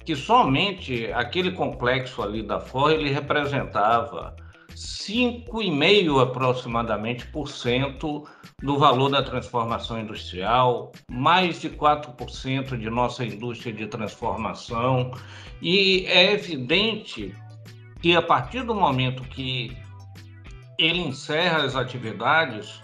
que 0.05 0.15
somente 0.15 1.11
aquele 1.13 1.51
complexo 1.51 2.21
ali 2.21 2.41
da 2.41 2.59
Ford 2.59 2.93
ele 2.93 3.09
representava 3.09 4.35
5,5 4.73 6.21
aproximadamente 6.21 7.25
por 7.27 7.49
cento 7.49 8.25
do 8.61 8.77
valor 8.77 9.09
da 9.09 9.23
transformação 9.23 9.99
industrial, 9.99 10.91
mais 11.11 11.59
de 11.59 11.69
4% 11.69 12.77
de 12.77 12.89
nossa 12.89 13.25
indústria 13.25 13.73
de 13.73 13.87
transformação, 13.87 15.11
e 15.61 16.05
é 16.07 16.31
evidente 16.31 17.35
que 18.01 18.15
a 18.15 18.21
partir 18.21 18.63
do 18.63 18.75
momento 18.75 19.23
que 19.23 19.75
ele 20.77 20.99
encerra 20.99 21.63
as 21.63 21.75
atividades, 21.75 22.81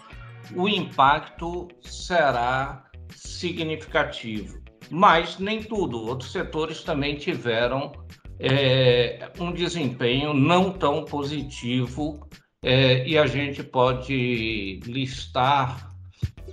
o 0.55 0.67
impacto 0.67 1.67
será 1.81 2.85
significativo. 3.09 4.61
Mas 4.89 5.39
nem 5.39 5.63
tudo, 5.63 6.01
outros 6.01 6.31
setores 6.31 6.83
também 6.83 7.15
tiveram 7.15 7.91
é, 8.39 9.29
um 9.39 9.51
desempenho 9.51 10.33
não 10.33 10.71
tão 10.71 11.05
positivo 11.05 12.27
é, 12.61 13.07
e 13.07 13.17
a 13.17 13.25
gente 13.25 13.63
pode 13.63 14.79
listar 14.85 15.89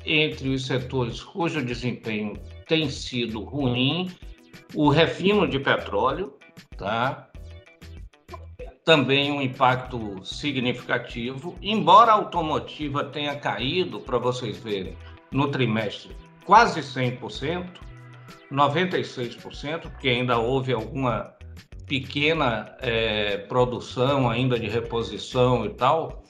entre 0.05 0.49
os 0.49 0.67
setores 0.67 1.23
cujo 1.23 1.65
desempenho 1.65 2.35
tem 2.67 2.89
sido 2.89 3.45
ruim 3.45 4.11
o 4.75 4.89
refino 4.89 5.49
de 5.49 5.59
petróleo, 5.59 6.35
tá? 6.77 7.30
Também 8.91 9.31
um 9.31 9.41
impacto 9.41 10.19
significativo, 10.25 11.57
embora 11.63 12.11
a 12.11 12.17
automotiva 12.17 13.05
tenha 13.05 13.37
caído, 13.37 14.01
para 14.01 14.19
vocês 14.19 14.57
verem, 14.57 14.97
no 15.31 15.47
trimestre 15.47 16.11
quase 16.45 16.81
100%, 16.81 17.69
96%, 18.51 19.83
porque 19.83 20.09
ainda 20.09 20.39
houve 20.39 20.73
alguma 20.73 21.33
pequena 21.87 22.75
é, 22.81 23.37
produção 23.37 24.29
ainda 24.29 24.59
de 24.59 24.67
reposição 24.67 25.65
e 25.65 25.71
tal, 25.71 26.25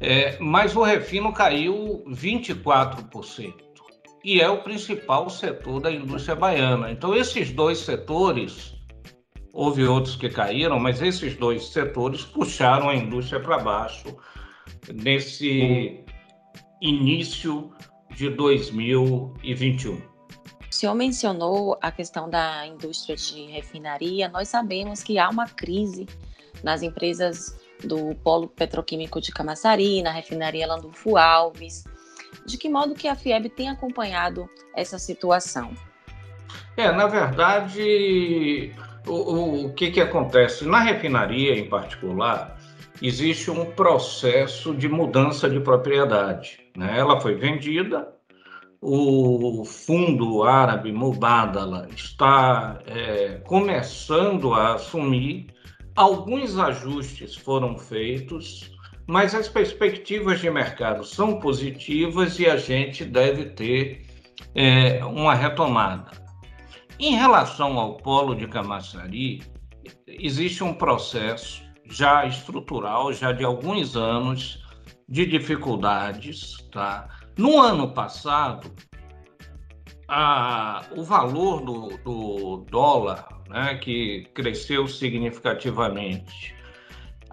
é, 0.00 0.38
mas 0.40 0.74
o 0.74 0.82
refino 0.82 1.34
caiu 1.34 2.02
24%, 2.08 3.52
e 4.24 4.40
é 4.40 4.48
o 4.48 4.62
principal 4.62 5.28
setor 5.28 5.80
da 5.80 5.92
indústria 5.92 6.34
baiana. 6.34 6.90
Então, 6.90 7.14
esses 7.14 7.52
dois 7.52 7.76
setores 7.80 8.75
Houve 9.56 9.86
outros 9.86 10.16
que 10.16 10.28
caíram, 10.28 10.78
mas 10.78 11.00
esses 11.00 11.34
dois 11.34 11.68
setores 11.68 12.26
puxaram 12.26 12.90
a 12.90 12.94
indústria 12.94 13.40
para 13.40 13.56
baixo 13.58 14.14
nesse 14.92 16.04
início 16.82 17.72
de 18.14 18.28
2021. 18.28 19.94
O 19.94 20.00
senhor 20.70 20.94
mencionou 20.94 21.78
a 21.80 21.90
questão 21.90 22.28
da 22.28 22.66
indústria 22.66 23.16
de 23.16 23.46
refinaria. 23.46 24.28
Nós 24.28 24.48
sabemos 24.48 25.02
que 25.02 25.18
há 25.18 25.30
uma 25.30 25.46
crise 25.46 26.06
nas 26.62 26.82
empresas 26.82 27.58
do 27.82 28.14
polo 28.16 28.48
petroquímico 28.48 29.22
de 29.22 29.32
Camaçari, 29.32 30.02
na 30.02 30.10
refinaria 30.10 30.66
Landulfo 30.66 31.16
Alves. 31.16 31.82
De 32.44 32.58
que 32.58 32.68
modo 32.68 32.94
que 32.94 33.08
a 33.08 33.16
FIEB 33.16 33.48
tem 33.48 33.70
acompanhado 33.70 34.50
essa 34.74 34.98
situação? 34.98 35.72
É, 36.76 36.92
na 36.92 37.06
verdade, 37.06 38.74
o, 39.06 39.66
o, 39.66 39.72
que, 39.74 39.90
que 39.90 40.00
acontece? 40.00 40.66
Na 40.66 40.80
refinaria, 40.80 41.58
em 41.58 41.68
particular, 41.68 42.58
existe 43.00 43.50
um 43.50 43.64
processo 43.64 44.74
de 44.74 44.88
mudança 44.88 45.48
de 45.48 45.60
propriedade. 45.60 46.58
Né? 46.76 46.98
Ela 46.98 47.20
foi 47.20 47.34
vendida, 47.34 48.08
o 48.80 49.64
fundo 49.64 50.44
árabe 50.44 50.92
Mubadala 50.92 51.88
está 51.94 52.78
é, 52.86 53.40
começando 53.46 54.52
a 54.52 54.74
assumir, 54.74 55.48
alguns 55.94 56.58
ajustes 56.58 57.34
foram 57.34 57.76
feitos, 57.78 58.70
mas 59.06 59.34
as 59.34 59.48
perspectivas 59.48 60.40
de 60.40 60.50
mercado 60.50 61.04
são 61.04 61.38
positivas 61.40 62.38
e 62.38 62.46
a 62.46 62.56
gente 62.56 63.04
deve 63.04 63.46
ter 63.46 64.04
é, 64.54 65.04
uma 65.04 65.34
retomada. 65.34 66.25
Em 66.98 67.14
relação 67.14 67.78
ao 67.78 67.98
polo 67.98 68.34
de 68.34 68.48
Camaçari, 68.48 69.42
existe 70.06 70.64
um 70.64 70.72
processo 70.72 71.62
já 71.84 72.24
estrutural, 72.24 73.12
já 73.12 73.32
de 73.32 73.44
alguns 73.44 73.96
anos, 73.96 74.64
de 75.06 75.26
dificuldades. 75.26 76.56
Tá? 76.72 77.08
No 77.36 77.60
ano 77.60 77.92
passado, 77.92 78.72
a, 80.08 80.86
o 80.96 81.04
valor 81.04 81.60
do, 81.60 81.88
do 81.98 82.64
dólar, 82.70 83.28
né, 83.48 83.74
que 83.76 84.26
cresceu 84.34 84.88
significativamente, 84.88 86.56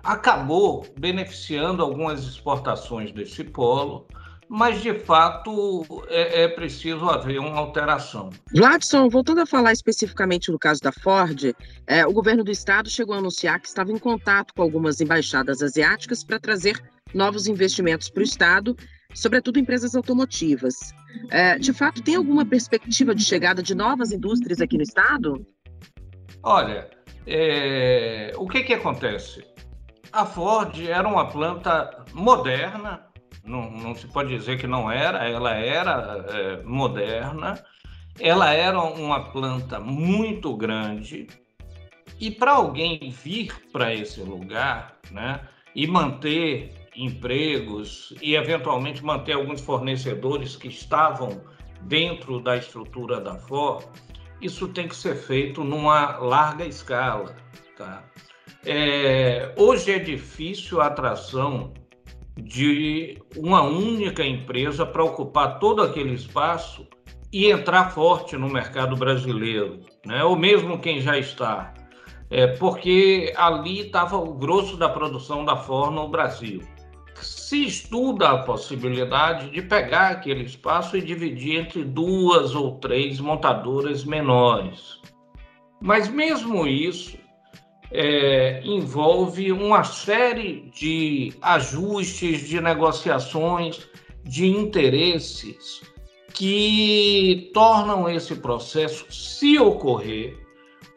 acabou 0.04 0.86
beneficiando 1.00 1.82
algumas 1.82 2.24
exportações 2.26 3.14
desse 3.14 3.46
polo, 3.46 4.08
mas 4.54 4.84
de 4.84 4.94
fato 4.94 5.84
é, 6.10 6.44
é, 6.44 6.48
preciso 6.48 7.10
haver 7.10 7.40
uma 7.40 7.58
alteração. 7.58 8.30
Vladson, 8.54 9.10
voltando 9.10 9.42
a 9.42 9.48
falar 9.48 9.74
especificamente 9.74 10.52
no 10.52 10.60
caso 10.60 10.80
da 10.80 10.92
Ford, 10.92 11.56
é, 11.88 12.06
o 12.06 12.14
governo 12.14 12.44
do 12.44 12.52
estado 12.52 12.88
chegou 12.88 13.16
a 13.16 13.18
anunciar 13.18 13.60
que 13.60 13.68
estava 13.68 13.92
em 13.92 13.98
contato 13.98 14.54
com 14.54 14.62
algumas 14.62 15.02
embaixadas 15.02 15.64
asiáticas 15.64 16.24
para 16.24 16.40
trazer 16.40 16.80
novos 17.16 17.48
investimentos 17.48 18.12
para 18.12 18.22
o 18.22 18.24
estado, 18.24 18.78
sobretudo 19.16 19.58
empresas 19.58 19.96
automotivas. 19.96 20.76
É, 21.32 21.58
de 21.58 21.74
fato, 21.74 22.04
tem 22.04 22.14
alguma 22.14 22.46
perspectiva 22.46 23.16
de 23.16 23.24
chegada 23.24 23.64
de 23.64 23.74
novas 23.74 24.12
indústrias 24.12 24.62
aqui 24.62 24.78
no 24.78 24.84
estado? 24.84 25.44
Olha, 26.44 26.92
é, 27.26 28.32
o 28.38 28.48
que, 28.48 28.62
que 28.62 28.76
acontece? 28.76 29.44
A 30.12 30.28
Ford 30.28 30.80
era 30.80 31.08
uma 31.08 31.28
planta 31.28 32.06
moderna, 32.14 33.12
não, 33.44 33.70
não 33.72 33.96
se 33.96 34.08
pode 34.08 34.36
dizer 34.36 34.58
que 34.58 34.68
não 34.68 34.90
era, 34.90 35.28
ela 35.28 35.54
era 35.54 36.26
é, 36.30 36.64
moderna, 36.64 37.64
ela 38.20 38.52
era 38.52 38.80
uma 38.82 39.32
planta 39.32 39.80
muito 39.80 40.56
grande, 40.56 41.28
e 42.20 42.32
para 42.32 42.54
alguém 42.54 43.10
vir 43.10 43.54
para 43.72 43.94
esse 43.94 44.22
lugar 44.22 44.98
né, 45.12 45.42
e 45.76 45.86
manter 45.88 46.74
empregos 46.96 48.14
e, 48.22 48.36
eventualmente, 48.36 49.04
manter 49.04 49.34
alguns 49.34 49.62
fornecedores 49.62 50.56
que 50.56 50.68
estavam 50.68 51.42
dentro 51.82 52.40
da 52.40 52.56
estrutura 52.56 53.20
da 53.20 53.36
Ford, 53.36 53.86
isso 54.42 54.68
tem 54.68 54.88
que 54.88 54.96
ser 54.96 55.16
feito 55.16 55.64
numa 55.64 56.18
larga 56.18 56.66
escala. 56.66 57.36
Tá? 57.78 58.04
É, 58.66 59.54
hoje 59.58 59.92
é 59.92 60.00
difícil 60.00 60.80
a 60.80 60.88
atração 60.88 61.74
de 62.38 63.22
uma 63.38 63.62
única 63.62 64.26
empresa 64.26 64.86
para 64.86 65.04
ocupar 65.04 65.60
todo 65.60 65.82
aquele 65.82 66.14
espaço 66.14 66.88
e 67.32 67.50
entrar 67.50 67.92
forte 67.92 68.38
no 68.38 68.50
mercado 68.50 68.96
brasileiro, 68.96 69.80
né? 70.06 70.24
ou 70.24 70.36
mesmo 70.36 70.80
quem 70.80 71.02
já 71.02 71.18
está, 71.18 71.74
é, 72.30 72.48
porque 72.48 73.34
ali 73.36 73.82
estava 73.82 74.18
o 74.18 74.34
grosso 74.34 74.78
da 74.78 74.90
produção 74.90 75.46
da 75.46 75.56
Ford 75.56 75.94
no 75.94 76.08
Brasil. 76.08 76.62
Se 77.16 77.66
estuda 77.66 78.30
a 78.30 78.38
possibilidade 78.40 79.52
de 79.52 79.62
pegar 79.62 80.10
aquele 80.10 80.44
espaço 80.44 80.98
e 80.98 81.02
dividir 81.02 81.60
entre 81.60 81.84
duas 81.84 82.56
ou 82.56 82.80
três 82.80 83.20
montadoras 83.20 84.04
menores. 84.04 85.00
Mas 85.80 86.08
mesmo 86.08 86.66
isso 86.66 87.18
é, 87.94 88.62
envolve 88.66 89.52
uma 89.52 89.84
série 89.84 90.72
de 90.74 91.34
ajustes, 91.42 92.42
de 92.42 92.60
negociações, 92.60 93.88
de 94.24 94.48
interesses 94.48 95.82
que 96.34 97.52
tornam 97.54 98.10
esse 98.10 98.36
processo, 98.36 99.06
se 99.12 99.60
ocorrer, 99.60 100.36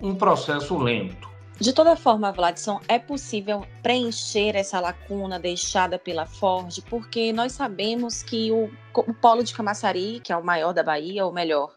um 0.00 0.14
processo 0.14 0.78
lento. 0.78 1.28
De 1.60 1.72
toda 1.72 1.96
forma, 1.96 2.32
Vladson, 2.32 2.80
é 2.86 2.98
possível 2.98 3.64
preencher 3.82 4.54
essa 4.54 4.78
lacuna 4.78 5.38
deixada 5.38 5.98
pela 5.98 6.26
Ford, 6.26 6.82
porque 6.88 7.32
nós 7.32 7.52
sabemos 7.52 8.22
que 8.22 8.50
o, 8.50 8.70
o 8.94 9.14
Polo 9.14 9.42
de 9.42 9.54
Camaçari, 9.54 10.20
que 10.20 10.32
é 10.32 10.36
o 10.36 10.44
maior 10.44 10.72
da 10.72 10.82
Bahia, 10.82 11.24
ou 11.24 11.32
melhor, 11.32 11.74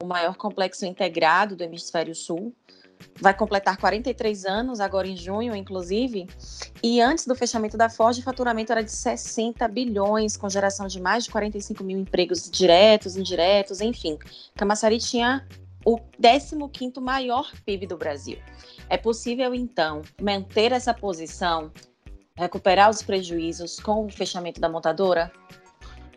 o 0.00 0.06
maior 0.06 0.36
complexo 0.36 0.86
integrado 0.86 1.56
do 1.56 1.64
Hemisfério 1.64 2.14
Sul, 2.14 2.54
vai 3.20 3.34
completar 3.34 3.76
43 3.76 4.44
anos, 4.44 4.80
agora 4.80 5.08
em 5.08 5.16
junho, 5.16 5.54
inclusive. 5.54 6.26
E 6.82 7.00
antes 7.00 7.26
do 7.26 7.34
fechamento 7.34 7.76
da 7.76 7.88
Ford, 7.88 8.18
o 8.18 8.22
faturamento 8.22 8.72
era 8.72 8.82
de 8.82 8.92
60 8.92 9.66
bilhões, 9.68 10.36
com 10.36 10.48
geração 10.48 10.86
de 10.86 11.00
mais 11.00 11.24
de 11.24 11.30
45 11.30 11.82
mil 11.82 11.98
empregos 11.98 12.50
diretos, 12.50 13.16
indiretos, 13.16 13.80
enfim. 13.80 14.18
Camaçari 14.54 14.98
tinha 14.98 15.46
o 15.84 15.98
15º 16.20 17.00
maior 17.00 17.50
PIB 17.64 17.86
do 17.86 17.96
Brasil. 17.96 18.38
É 18.88 18.96
possível, 18.96 19.54
então, 19.54 20.02
manter 20.20 20.72
essa 20.72 20.92
posição, 20.92 21.70
recuperar 22.36 22.90
os 22.90 23.02
prejuízos 23.02 23.78
com 23.80 24.06
o 24.06 24.10
fechamento 24.10 24.60
da 24.60 24.68
montadora? 24.68 25.30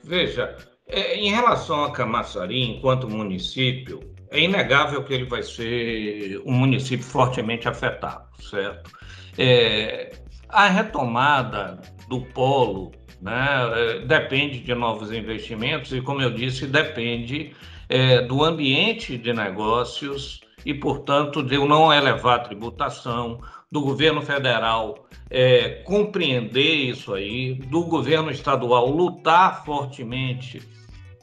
Veja, 0.03 0.57
é, 0.87 1.15
em 1.15 1.29
relação 1.29 1.83
a 1.83 1.91
Camaçari, 1.91 2.63
enquanto 2.63 3.07
município, 3.07 3.99
é 4.31 4.39
inegável 4.39 5.03
que 5.03 5.13
ele 5.13 5.25
vai 5.25 5.43
ser 5.43 6.41
um 6.45 6.53
município 6.53 7.05
fortemente 7.05 7.67
afetado, 7.67 8.25
certo? 8.41 8.91
É, 9.37 10.11
a 10.47 10.67
retomada 10.67 11.79
do 12.07 12.21
polo 12.21 12.91
né, 13.21 13.47
é, 13.73 13.99
depende 13.99 14.59
de 14.59 14.73
novos 14.73 15.11
investimentos 15.11 15.91
e, 15.93 16.01
como 16.01 16.21
eu 16.21 16.31
disse, 16.31 16.65
depende 16.67 17.53
é, 17.87 18.21
do 18.21 18.43
ambiente 18.43 19.17
de 19.17 19.33
negócios 19.33 20.41
e, 20.65 20.73
portanto, 20.73 21.41
de 21.41 21.57
não 21.57 21.91
elevar 21.91 22.39
a 22.39 22.43
tributação, 22.43 23.39
do 23.71 23.81
governo 23.81 24.21
federal 24.21 25.07
é, 25.29 25.83
compreender 25.85 26.73
isso 26.73 27.13
aí, 27.13 27.53
do 27.53 27.83
governo 27.83 28.31
estadual 28.31 28.89
lutar 28.89 29.63
fortemente 29.63 30.61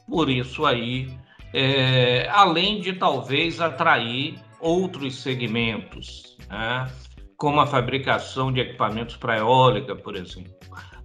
por 0.07 0.29
isso 0.29 0.65
aí 0.65 1.09
é, 1.53 2.27
além 2.29 2.81
de 2.81 2.93
talvez 2.93 3.59
atrair 3.61 4.39
outros 4.59 5.21
segmentos, 5.21 6.37
né? 6.49 6.91
como 7.37 7.59
a 7.59 7.67
fabricação 7.67 8.51
de 8.51 8.59
equipamentos 8.61 9.15
para 9.15 9.37
eólica, 9.37 9.95
por 9.95 10.15
exemplo. 10.15 10.53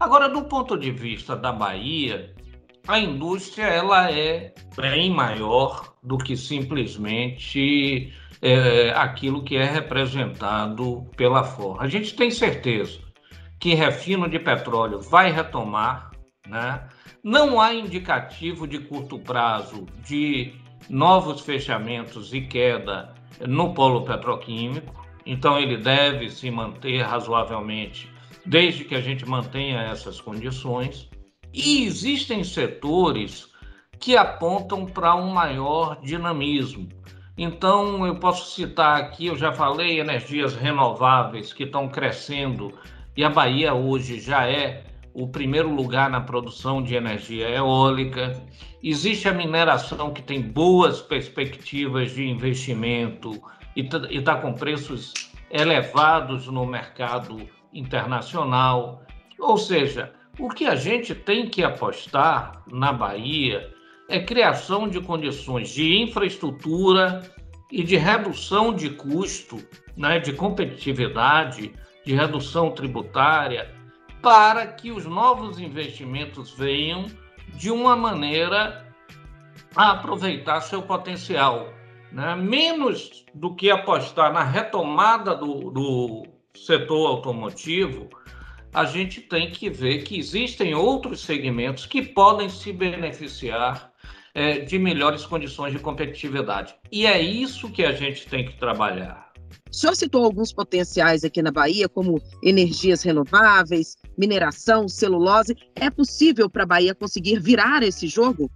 Agora, 0.00 0.28
do 0.28 0.44
ponto 0.44 0.78
de 0.78 0.90
vista 0.90 1.37
da 1.37 1.52
Bahia, 1.52 2.35
a 2.88 2.98
indústria 2.98 3.66
ela 3.66 4.11
é 4.11 4.52
bem 4.74 5.11
maior 5.11 5.94
do 6.02 6.18
que 6.18 6.37
simplesmente 6.37 8.12
é, 8.40 8.90
aquilo 8.90 9.44
que 9.44 9.57
é 9.57 9.64
representado 9.64 11.07
pela 11.16 11.44
Ford. 11.44 11.81
A 11.81 11.87
gente 11.87 12.16
tem 12.16 12.31
certeza 12.31 12.98
que 13.61 13.74
refino 13.74 14.28
de 14.28 14.40
petróleo 14.40 15.00
vai 15.00 15.31
retomar, 15.31 16.11
né? 16.48 16.88
Não 17.22 17.60
há 17.60 17.72
indicativo 17.72 18.66
de 18.66 18.78
curto 18.78 19.18
prazo 19.18 19.86
de 20.04 20.54
novos 20.88 21.40
fechamentos 21.40 22.34
e 22.34 22.40
queda 22.40 23.14
no 23.46 23.72
polo 23.74 24.04
petroquímico, 24.04 25.06
então 25.24 25.58
ele 25.58 25.76
deve 25.76 26.30
se 26.30 26.50
manter 26.50 27.02
razoavelmente 27.02 28.10
desde 28.44 28.84
que 28.84 28.94
a 28.94 29.00
gente 29.00 29.24
mantenha 29.24 29.82
essas 29.82 30.20
condições. 30.20 31.08
E 31.52 31.84
existem 31.84 32.42
setores 32.42 33.48
que 33.98 34.16
apontam 34.16 34.84
para 34.84 35.14
um 35.14 35.30
maior 35.30 36.00
dinamismo. 36.00 36.88
Então, 37.38 38.06
eu 38.06 38.16
posso 38.16 38.54
citar 38.54 39.00
aqui, 39.00 39.26
eu 39.26 39.36
já 39.36 39.52
falei, 39.52 40.00
energias 40.00 40.54
renováveis 40.54 41.52
que 41.52 41.62
estão 41.62 41.88
crescendo 41.88 42.72
e 43.16 43.22
a 43.24 43.30
Bahia 43.30 43.74
hoje 43.74 44.20
já 44.20 44.46
é 44.46 44.84
o 45.14 45.29
primeiro 45.29 45.75
lugar 45.75 46.09
na 46.11 46.20
produção 46.20 46.83
de 46.83 46.94
energia 46.94 47.48
eólica. 47.48 48.42
Existe 48.83 49.29
a 49.29 49.35
mineração 49.35 50.12
que 50.12 50.22
tem 50.22 50.40
boas 50.40 51.01
perspectivas 51.01 52.12
de 52.12 52.29
investimento 52.29 53.40
e 53.77 53.83
está 53.83 54.01
tá 54.25 54.37
com 54.37 54.53
preços 54.53 55.12
elevados 55.51 56.46
no 56.46 56.66
mercado 56.66 57.48
internacional. 57.72 59.03
Ou 59.38 59.59
seja, 59.59 60.12
o 60.38 60.48
que 60.48 60.64
a 60.64 60.75
gente 60.75 61.14
tem 61.14 61.48
que 61.48 61.62
apostar 61.62 62.62
na 62.70 62.92
Bahia 62.92 63.70
é 64.09 64.18
criação 64.20 64.88
de 64.88 65.01
condições 65.01 65.70
de 65.70 66.03
infraestrutura 66.03 67.22
e 67.70 67.83
de 67.83 67.96
redução 67.96 68.75
de 68.75 68.90
custo, 68.90 69.59
né, 69.96 70.18
de 70.18 70.33
competitividade, 70.33 71.72
de 72.05 72.14
redução 72.14 72.70
tributária, 72.70 73.75
para 74.22 74.68
que 74.68 74.92
os 74.92 75.04
novos 75.04 75.58
investimentos 75.58 76.52
venham 76.52 77.06
de 77.54 77.70
uma 77.70 77.96
maneira 77.96 78.87
a 79.74 79.90
aproveitar 79.90 80.61
seu 80.61 80.80
potencial. 80.80 81.68
Né? 82.12 82.37
Menos 82.37 83.24
do 83.35 83.54
que 83.54 83.70
apostar 83.70 84.32
na 84.32 84.44
retomada 84.44 85.35
do, 85.35 85.70
do 85.70 86.26
setor 86.54 87.08
automotivo, 87.08 88.08
a 88.72 88.85
gente 88.85 89.20
tem 89.20 89.50
que 89.50 89.68
ver 89.68 90.02
que 90.04 90.18
existem 90.18 90.74
outros 90.74 91.20
segmentos 91.20 91.85
que 91.85 92.02
podem 92.02 92.48
se 92.48 92.72
beneficiar 92.72 93.92
é, 94.35 94.61
de 94.61 94.78
melhores 94.78 95.26
condições 95.26 95.72
de 95.72 95.78
competitividade. 95.78 96.74
E 96.90 97.06
é 97.06 97.20
isso 97.20 97.70
que 97.70 97.85
a 97.85 97.92
gente 97.92 98.26
tem 98.28 98.46
que 98.46 98.56
trabalhar. 98.56 99.32
O 99.72 99.74
senhor 99.74 99.96
citou 99.96 100.22
alguns 100.22 100.52
potenciais 100.52 101.24
aqui 101.24 101.40
na 101.40 101.50
Bahia, 101.50 101.88
como 101.88 102.20
energias 102.42 103.02
renováveis, 103.02 103.96
mineração, 104.18 104.87
celulose. 104.87 105.56
É 105.74 105.88
possível 105.88 106.50
para 106.50 106.64
a 106.64 106.66
Bahia 106.66 106.94
conseguir 106.94 107.40
virar 107.40 107.82
esse 107.82 108.06
jogo? 108.06 108.50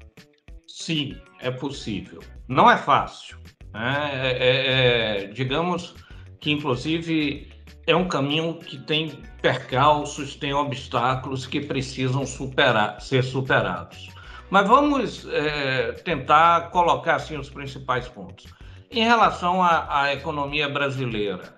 Sim, 0.68 1.16
é 1.40 1.50
possível. 1.50 2.20
Não 2.46 2.70
é 2.70 2.76
fácil. 2.76 3.38
Né? 3.72 4.10
É, 4.12 4.30
é, 4.30 5.24
é, 5.24 5.26
digamos 5.28 5.94
que, 6.38 6.50
inclusive, 6.50 7.48
é 7.86 7.96
um 7.96 8.06
caminho 8.06 8.58
que 8.58 8.76
tem 8.76 9.18
percalços, 9.40 10.36
tem 10.36 10.52
obstáculos 10.52 11.46
que 11.46 11.62
precisam 11.62 12.26
superar, 12.26 13.00
ser 13.00 13.24
superados. 13.24 14.10
Mas 14.50 14.68
vamos 14.68 15.26
é, 15.30 15.92
tentar 15.92 16.70
colocar 16.70 17.16
assim 17.16 17.38
os 17.38 17.48
principais 17.48 18.06
pontos. 18.06 18.46
Em 18.90 19.02
relação 19.02 19.62
à, 19.62 20.02
à 20.02 20.12
economia 20.12 20.68
brasileira, 20.68 21.54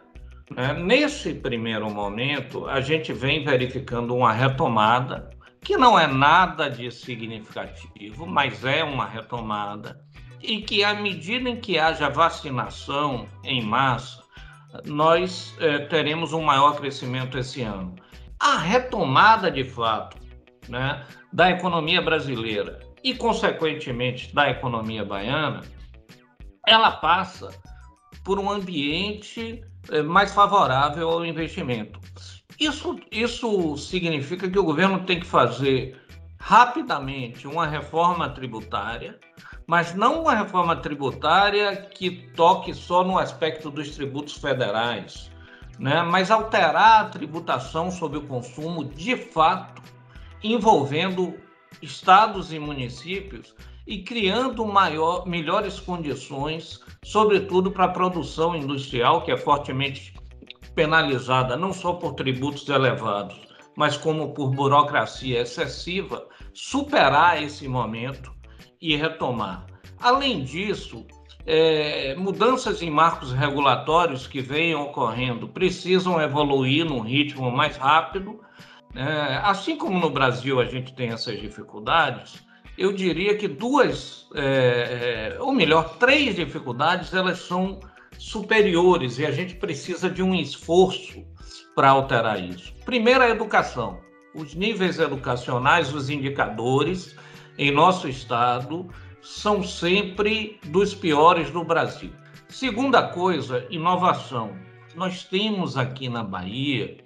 né, 0.51 0.73
nesse 0.73 1.35
primeiro 1.35 1.91
momento, 1.91 2.67
a 2.67 2.81
gente 2.81 3.12
vem 3.12 3.45
verificando 3.45 4.14
uma 4.14 4.33
retomada, 4.33 5.29
que 5.61 5.77
não 5.77 5.99
é 5.99 6.07
nada 6.07 6.71
de 6.71 6.91
significativo, 6.91 8.27
mas 8.27 8.64
é 8.64 8.83
uma 8.83 9.05
retomada, 9.05 10.01
e 10.41 10.62
que, 10.62 10.83
à 10.83 10.95
medida 10.95 11.51
em 11.51 11.61
que 11.61 11.79
haja 11.79 12.09
vacinação 12.09 13.27
em 13.45 13.61
massa, 13.61 14.23
nós 14.87 15.55
é, 15.61 15.79
teremos 15.81 16.33
um 16.33 16.43
maior 16.43 16.77
crescimento 16.77 17.37
esse 17.37 17.62
ano. 17.62 17.95
A 18.41 18.57
retomada, 18.57 19.51
de 19.51 19.64
fato, 19.64 20.17
né, 20.69 21.05
da 21.33 21.51
economia 21.51 22.01
brasileira 22.01 22.81
e, 23.03 23.14
consequentemente, 23.14 24.35
da 24.35 24.49
economia 24.49 25.05
baiana, 25.05 25.62
ela 26.69 26.93
passa 26.93 27.51
por 28.23 28.39
um 28.39 28.51
ambiente 28.51 29.65
eh, 29.91 30.03
mais 30.03 30.33
favorável 30.33 31.09
ao 31.09 31.25
investimento. 31.25 31.99
Isso, 32.61 32.99
isso 33.11 33.77
significa 33.77 34.51
que 34.51 34.59
o 34.59 34.65
governo 34.65 35.05
tem 35.05 35.19
que 35.19 35.27
fazer 35.27 35.99
rapidamente 36.39 37.47
uma 37.47 37.67
reforma 37.67 38.29
tributária, 38.29 39.19
mas 39.67 39.95
não 39.95 40.23
uma 40.23 40.35
reforma 40.35 40.77
tributária 40.77 41.77
que 41.77 42.11
toque 42.35 42.75
só 42.75 43.03
no 43.03 43.19
aspecto 43.19 43.71
dos 43.71 43.91
tributos 43.95 44.37
federais, 44.37 45.31
né? 45.79 46.03
mas 46.03 46.31
alterar 46.31 47.03
a 47.03 47.09
tributação 47.09 47.91
sobre 47.91 48.19
o 48.19 48.27
consumo 48.27 48.85
de 48.85 49.17
fato, 49.17 49.83
envolvendo 50.43 51.35
estados 51.81 52.53
e 52.53 52.59
municípios 52.59 53.55
e 53.88 54.03
criando 54.03 54.66
maior, 54.66 55.27
melhores 55.27 55.81
condições, 55.81 56.79
sobretudo 57.03 57.70
para 57.70 57.87
a 57.87 57.88
produção 57.88 58.55
industrial, 58.55 59.22
que 59.22 59.33
é 59.33 59.37
fortemente 59.37 60.12
penalizada 60.74 61.57
não 61.57 61.72
só 61.72 61.94
por 61.94 62.12
tributos 62.12 62.68
elevados, 62.68 63.40
mas 63.74 63.96
como 63.96 64.35
por 64.35 64.51
burocracia 64.51 65.40
excessiva, 65.40 66.29
superar 66.53 67.42
esse 67.42 67.66
momento 67.66 68.31
e 68.79 68.94
retomar. 68.94 69.64
Além 69.98 70.44
disso, 70.44 71.07
é, 71.46 72.14
mudanças 72.14 72.83
em 72.83 72.90
marcos 72.90 73.33
regulatórios 73.33 74.27
que 74.27 74.42
venham 74.42 74.83
ocorrendo 74.83 75.48
precisam 75.48 76.20
evoluir 76.20 76.85
num 76.85 77.01
ritmo 77.01 77.51
mais 77.51 77.79
rápido. 77.79 78.38
É, 78.94 79.40
assim 79.42 79.79
como 79.79 79.98
no 79.98 80.11
Brasil 80.11 80.61
a 80.61 80.66
gente 80.66 80.94
tem 80.94 81.09
essas 81.09 81.40
dificuldades, 81.40 82.46
eu 82.79 82.93
diria 82.93 83.37
que 83.37 83.49
duas, 83.49 84.29
é, 84.35 85.35
é, 85.35 85.41
ou 85.41 85.53
melhor, 85.53 85.99
três 85.99 86.37
dificuldades, 86.37 87.12
elas 87.12 87.41
são 87.41 87.81
superiores 88.17 89.19
e 89.19 89.27
a 89.27 89.33
gente 89.33 89.57
precisa 89.57 90.09
de 90.09 90.23
um 90.23 90.33
esforço 90.33 91.25
para 91.75 91.91
alterar 91.91 92.41
isso. 92.41 92.73
Primeiro, 92.85 93.23
a 93.23 93.29
educação. 93.29 93.99
Os 94.33 94.55
níveis 94.55 95.01
educacionais, 95.01 95.93
os 95.93 96.09
indicadores 96.09 97.17
em 97.59 97.73
nosso 97.73 98.09
estado 98.09 98.88
são 99.21 99.64
sempre 99.64 100.61
dos 100.67 100.95
piores 100.95 101.51
do 101.51 101.64
Brasil. 101.64 102.12
Segunda 102.49 103.09
coisa, 103.09 103.67
inovação. 103.71 104.57
Nós 104.95 105.25
temos 105.25 105.77
aqui 105.77 106.09
na 106.09 106.23
Bahia 106.23 106.97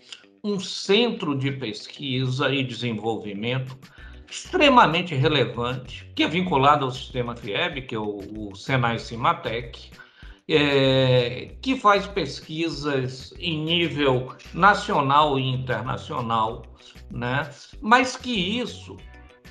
um 0.44 0.60
centro 0.60 1.36
de 1.36 1.50
pesquisa 1.52 2.52
e 2.52 2.62
desenvolvimento 2.62 3.78
extremamente 4.32 5.14
relevante, 5.14 6.10
que 6.16 6.22
é 6.22 6.26
vinculado 6.26 6.86
ao 6.86 6.90
sistema 6.90 7.36
FIEB, 7.36 7.82
que 7.82 7.94
é 7.94 7.98
o, 7.98 8.20
o 8.34 8.56
Senai 8.56 8.98
Cimatec, 8.98 9.90
é, 10.48 11.54
que 11.60 11.76
faz 11.76 12.06
pesquisas 12.06 13.34
em 13.38 13.62
nível 13.62 14.34
nacional 14.54 15.38
e 15.38 15.46
internacional, 15.46 16.62
né? 17.10 17.50
mas 17.82 18.16
que 18.16 18.58
isso 18.58 18.96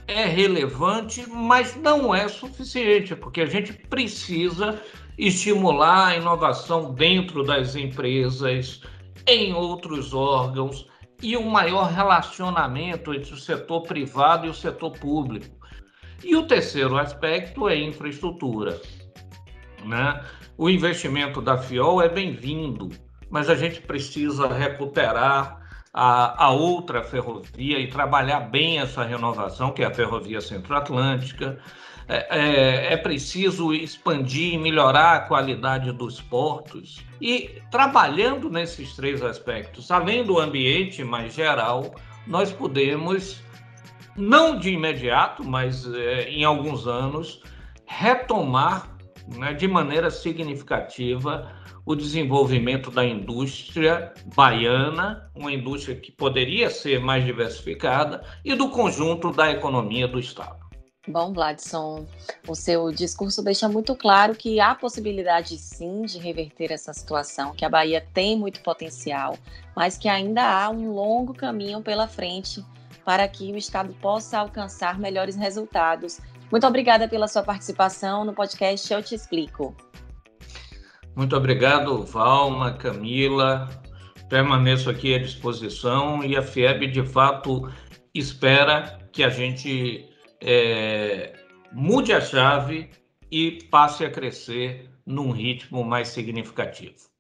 é 0.08 0.26
relevante, 0.26 1.30
mas 1.30 1.76
não 1.76 2.14
é 2.14 2.28
suficiente, 2.28 3.16
porque 3.16 3.42
a 3.42 3.46
gente 3.46 3.74
precisa 3.74 4.82
estimular 5.16 6.08
a 6.08 6.16
inovação 6.18 6.92
dentro 6.92 7.44
das 7.44 7.76
empresas, 7.76 8.82
em 9.28 9.54
outros 9.54 10.12
órgãos, 10.12 10.90
e 11.22 11.38
um 11.38 11.50
maior 11.50 11.92
relacionamento 11.92 13.14
entre 13.14 13.34
o 13.34 13.38
setor 13.38 13.84
privado 13.84 14.48
e 14.48 14.50
o 14.50 14.54
setor 14.54 14.92
público. 14.98 15.56
E 16.24 16.36
o 16.36 16.46
terceiro 16.46 16.98
aspecto 16.98 17.68
é 17.68 17.76
infraestrutura. 17.78 18.80
Né? 19.84 20.24
O 20.58 20.70
investimento 20.70 21.42
da 21.42 21.58
FIOL 21.58 22.02
é 22.02 22.10
bem-vindo, 22.10 22.90
mas 23.30 23.50
a 23.50 23.56
gente 23.56 23.82
precisa 23.82 24.48
recuperar 24.48 25.60
a, 25.94 26.46
a, 26.46 26.52
outra 26.52 27.04
ferrovia 27.04 27.80
e 27.80 27.88
trabalhar 27.88 28.42
bem 28.42 28.80
essa 28.80 29.04
renovação, 29.04 29.72
que 29.72 29.84
é 29.84 29.86
a 29.86 29.94
Ferrovia 29.94 30.40
Centro-Atlântica. 30.40 31.60
É, 32.08 32.40
é, 32.40 32.94
é, 32.94 32.98
preciso 32.98 33.74
expandir 33.74 34.54
e 34.54 34.58
melhorar 34.58 35.16
a 35.16 35.20
qualidade 35.22 35.92
dos 35.92 36.20
portos. 36.20 37.06
E 37.22 37.62
trabalhando 37.70 38.50
nesses 38.50 38.96
três 38.96 39.22
aspectos, 39.24 39.92
além 39.92 40.24
do 40.24 40.40
ambiente 40.40 41.04
mais 41.04 41.34
geral, 41.34 41.96
nós 42.28 42.52
podemos, 42.52 43.42
não 44.16 44.58
de 44.58 44.72
imediato, 44.72 45.44
mas 45.44 45.86
é, 45.94 46.30
em 46.30 46.44
alguns 46.44 46.88
anos, 46.88 47.42
retomar 47.86 48.96
né, 49.38 49.54
de 49.54 49.68
maneira 49.68 50.10
significativa 50.10 51.52
o 51.86 51.96
desenvolvimento 51.96 52.92
da 52.92 53.04
indústria 53.04 54.14
baiana, 54.36 55.30
uma 55.36 55.52
indústria 55.52 55.96
que 55.96 56.12
poderia 56.12 56.70
ser 56.70 57.00
mais 57.00 57.26
diversificada, 57.26 58.24
e 58.46 58.56
do 58.56 58.70
conjunto 58.70 59.32
da 59.32 59.50
economia 59.50 60.08
do 60.08 60.20
Estado. 60.20 60.71
Bom, 61.08 61.34
Vladson, 61.34 62.06
o 62.48 62.54
seu 62.54 62.92
discurso 62.92 63.44
deixa 63.44 63.68
muito 63.68 63.96
claro 63.96 64.36
que 64.36 64.60
há 64.60 64.76
possibilidade 64.76 65.58
sim 65.58 66.04
de 66.04 66.20
reverter 66.20 66.72
essa 66.72 66.94
situação, 66.94 67.56
que 67.56 67.66
a 67.66 67.70
Bahia 67.70 68.06
tem 68.14 68.38
muito 68.38 68.62
potencial, 68.62 69.36
mas 69.76 69.98
que 69.98 70.08
ainda 70.08 70.44
há 70.44 70.70
um 70.70 70.92
longo 70.92 71.34
caminho 71.34 71.82
pela 71.82 72.08
frente 72.08 72.64
para 73.04 73.28
que 73.28 73.52
o 73.52 73.58
Estado 73.58 73.92
possa 73.96 74.38
alcançar 74.38 75.00
melhores 75.00 75.36
resultados. 75.36 76.20
Muito 76.52 76.68
obrigada 76.68 77.08
pela 77.08 77.28
sua 77.28 77.42
participação 77.42 78.24
no 78.24 78.34
podcast 78.34 78.94
Eu 78.94 79.02
Te 79.02 79.16
Explico. 79.16 79.76
Muito 81.16 81.36
obrigado, 81.36 82.04
Valma, 82.04 82.74
Camila. 82.74 83.68
Permaneço 84.30 84.88
aqui 84.88 85.16
à 85.16 85.18
disposição 85.18 86.24
e 86.24 86.38
a 86.38 86.44
FIEB, 86.44 86.86
de 86.86 87.04
fato, 87.04 87.68
espera 88.14 89.00
que 89.12 89.24
a 89.24 89.30
gente 89.30 90.11
é, 90.42 91.34
mude 91.72 92.12
a 92.12 92.20
chave 92.20 92.90
e 93.32 93.64
passe 93.70 94.04
a 94.04 94.10
crescer 94.10 94.90
num 95.06 95.32
ritmo 95.32 95.84
mais 95.84 96.10
significativo. 96.10 97.12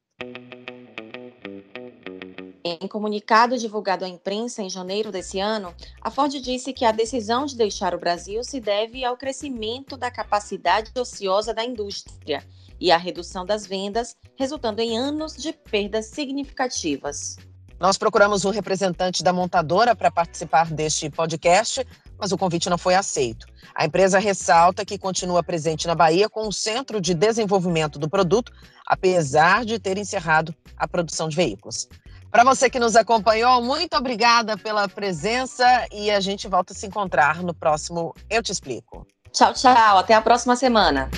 Em 2.63 2.87
comunicado 2.87 3.57
divulgado 3.57 4.05
à 4.05 4.07
imprensa 4.07 4.61
em 4.61 4.69
janeiro 4.69 5.11
desse 5.11 5.39
ano, 5.39 5.73
a 5.99 6.11
Ford 6.11 6.31
disse 6.31 6.71
que 6.71 6.85
a 6.85 6.91
decisão 6.91 7.45
de 7.45 7.57
deixar 7.57 7.95
o 7.95 7.99
Brasil 7.99 8.43
se 8.43 8.59
deve 8.59 9.03
ao 9.03 9.17
crescimento 9.17 9.97
da 9.97 10.11
capacidade 10.11 10.91
ociosa 10.97 11.53
da 11.53 11.65
indústria 11.65 12.43
e 12.79 12.91
à 12.91 12.97
redução 12.97 13.45
das 13.45 13.65
vendas, 13.65 14.15
resultando 14.35 14.79
em 14.79 14.97
anos 14.97 15.35
de 15.35 15.53
perdas 15.53 16.07
significativas. 16.07 17.37
Nós 17.81 17.97
procuramos 17.97 18.45
um 18.45 18.51
representante 18.51 19.23
da 19.23 19.33
montadora 19.33 19.95
para 19.95 20.11
participar 20.11 20.67
deste 20.71 21.09
podcast, 21.09 21.83
mas 22.15 22.31
o 22.31 22.37
convite 22.37 22.69
não 22.69 22.77
foi 22.77 22.93
aceito. 22.93 23.47
A 23.73 23.83
empresa 23.83 24.19
ressalta 24.19 24.85
que 24.85 24.99
continua 24.99 25.41
presente 25.41 25.87
na 25.87 25.95
Bahia 25.95 26.29
com 26.29 26.47
um 26.47 26.51
centro 26.51 27.01
de 27.01 27.15
desenvolvimento 27.15 27.97
do 27.97 28.07
produto, 28.07 28.51
apesar 28.85 29.65
de 29.65 29.79
ter 29.79 29.97
encerrado 29.97 30.53
a 30.77 30.87
produção 30.87 31.27
de 31.27 31.35
veículos. 31.35 31.89
Para 32.29 32.43
você 32.43 32.69
que 32.69 32.79
nos 32.79 32.95
acompanhou, 32.95 33.63
muito 33.63 33.97
obrigada 33.97 34.55
pela 34.55 34.87
presença 34.87 35.65
e 35.91 36.11
a 36.11 36.19
gente 36.19 36.47
volta 36.47 36.73
a 36.73 36.75
se 36.75 36.85
encontrar 36.85 37.41
no 37.41 37.53
próximo 37.53 38.13
Eu 38.29 38.43
Te 38.43 38.51
Explico. 38.51 39.07
Tchau, 39.31 39.53
tchau. 39.53 39.97
Até 39.97 40.13
a 40.13 40.21
próxima 40.21 40.55
semana. 40.55 41.09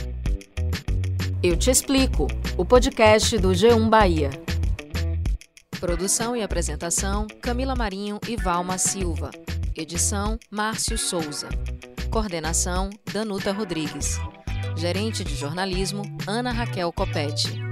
Eu 1.44 1.58
Te 1.58 1.70
Explico, 1.70 2.26
o 2.58 2.64
podcast 2.64 3.38
do 3.38 3.50
G1 3.50 3.90
Bahia. 3.90 4.53
Produção 5.84 6.34
e 6.34 6.42
apresentação: 6.42 7.28
Camila 7.42 7.76
Marinho 7.76 8.18
e 8.26 8.38
Valma 8.38 8.78
Silva. 8.78 9.32
Edição: 9.76 10.40
Márcio 10.50 10.98
Souza. 10.98 11.50
Coordenação: 12.10 12.90
Danuta 13.12 13.52
Rodrigues. 13.52 14.18
Gerente 14.78 15.26
de 15.26 15.36
jornalismo: 15.36 16.04
Ana 16.26 16.54
Raquel 16.54 16.90
Copete. 16.94 17.63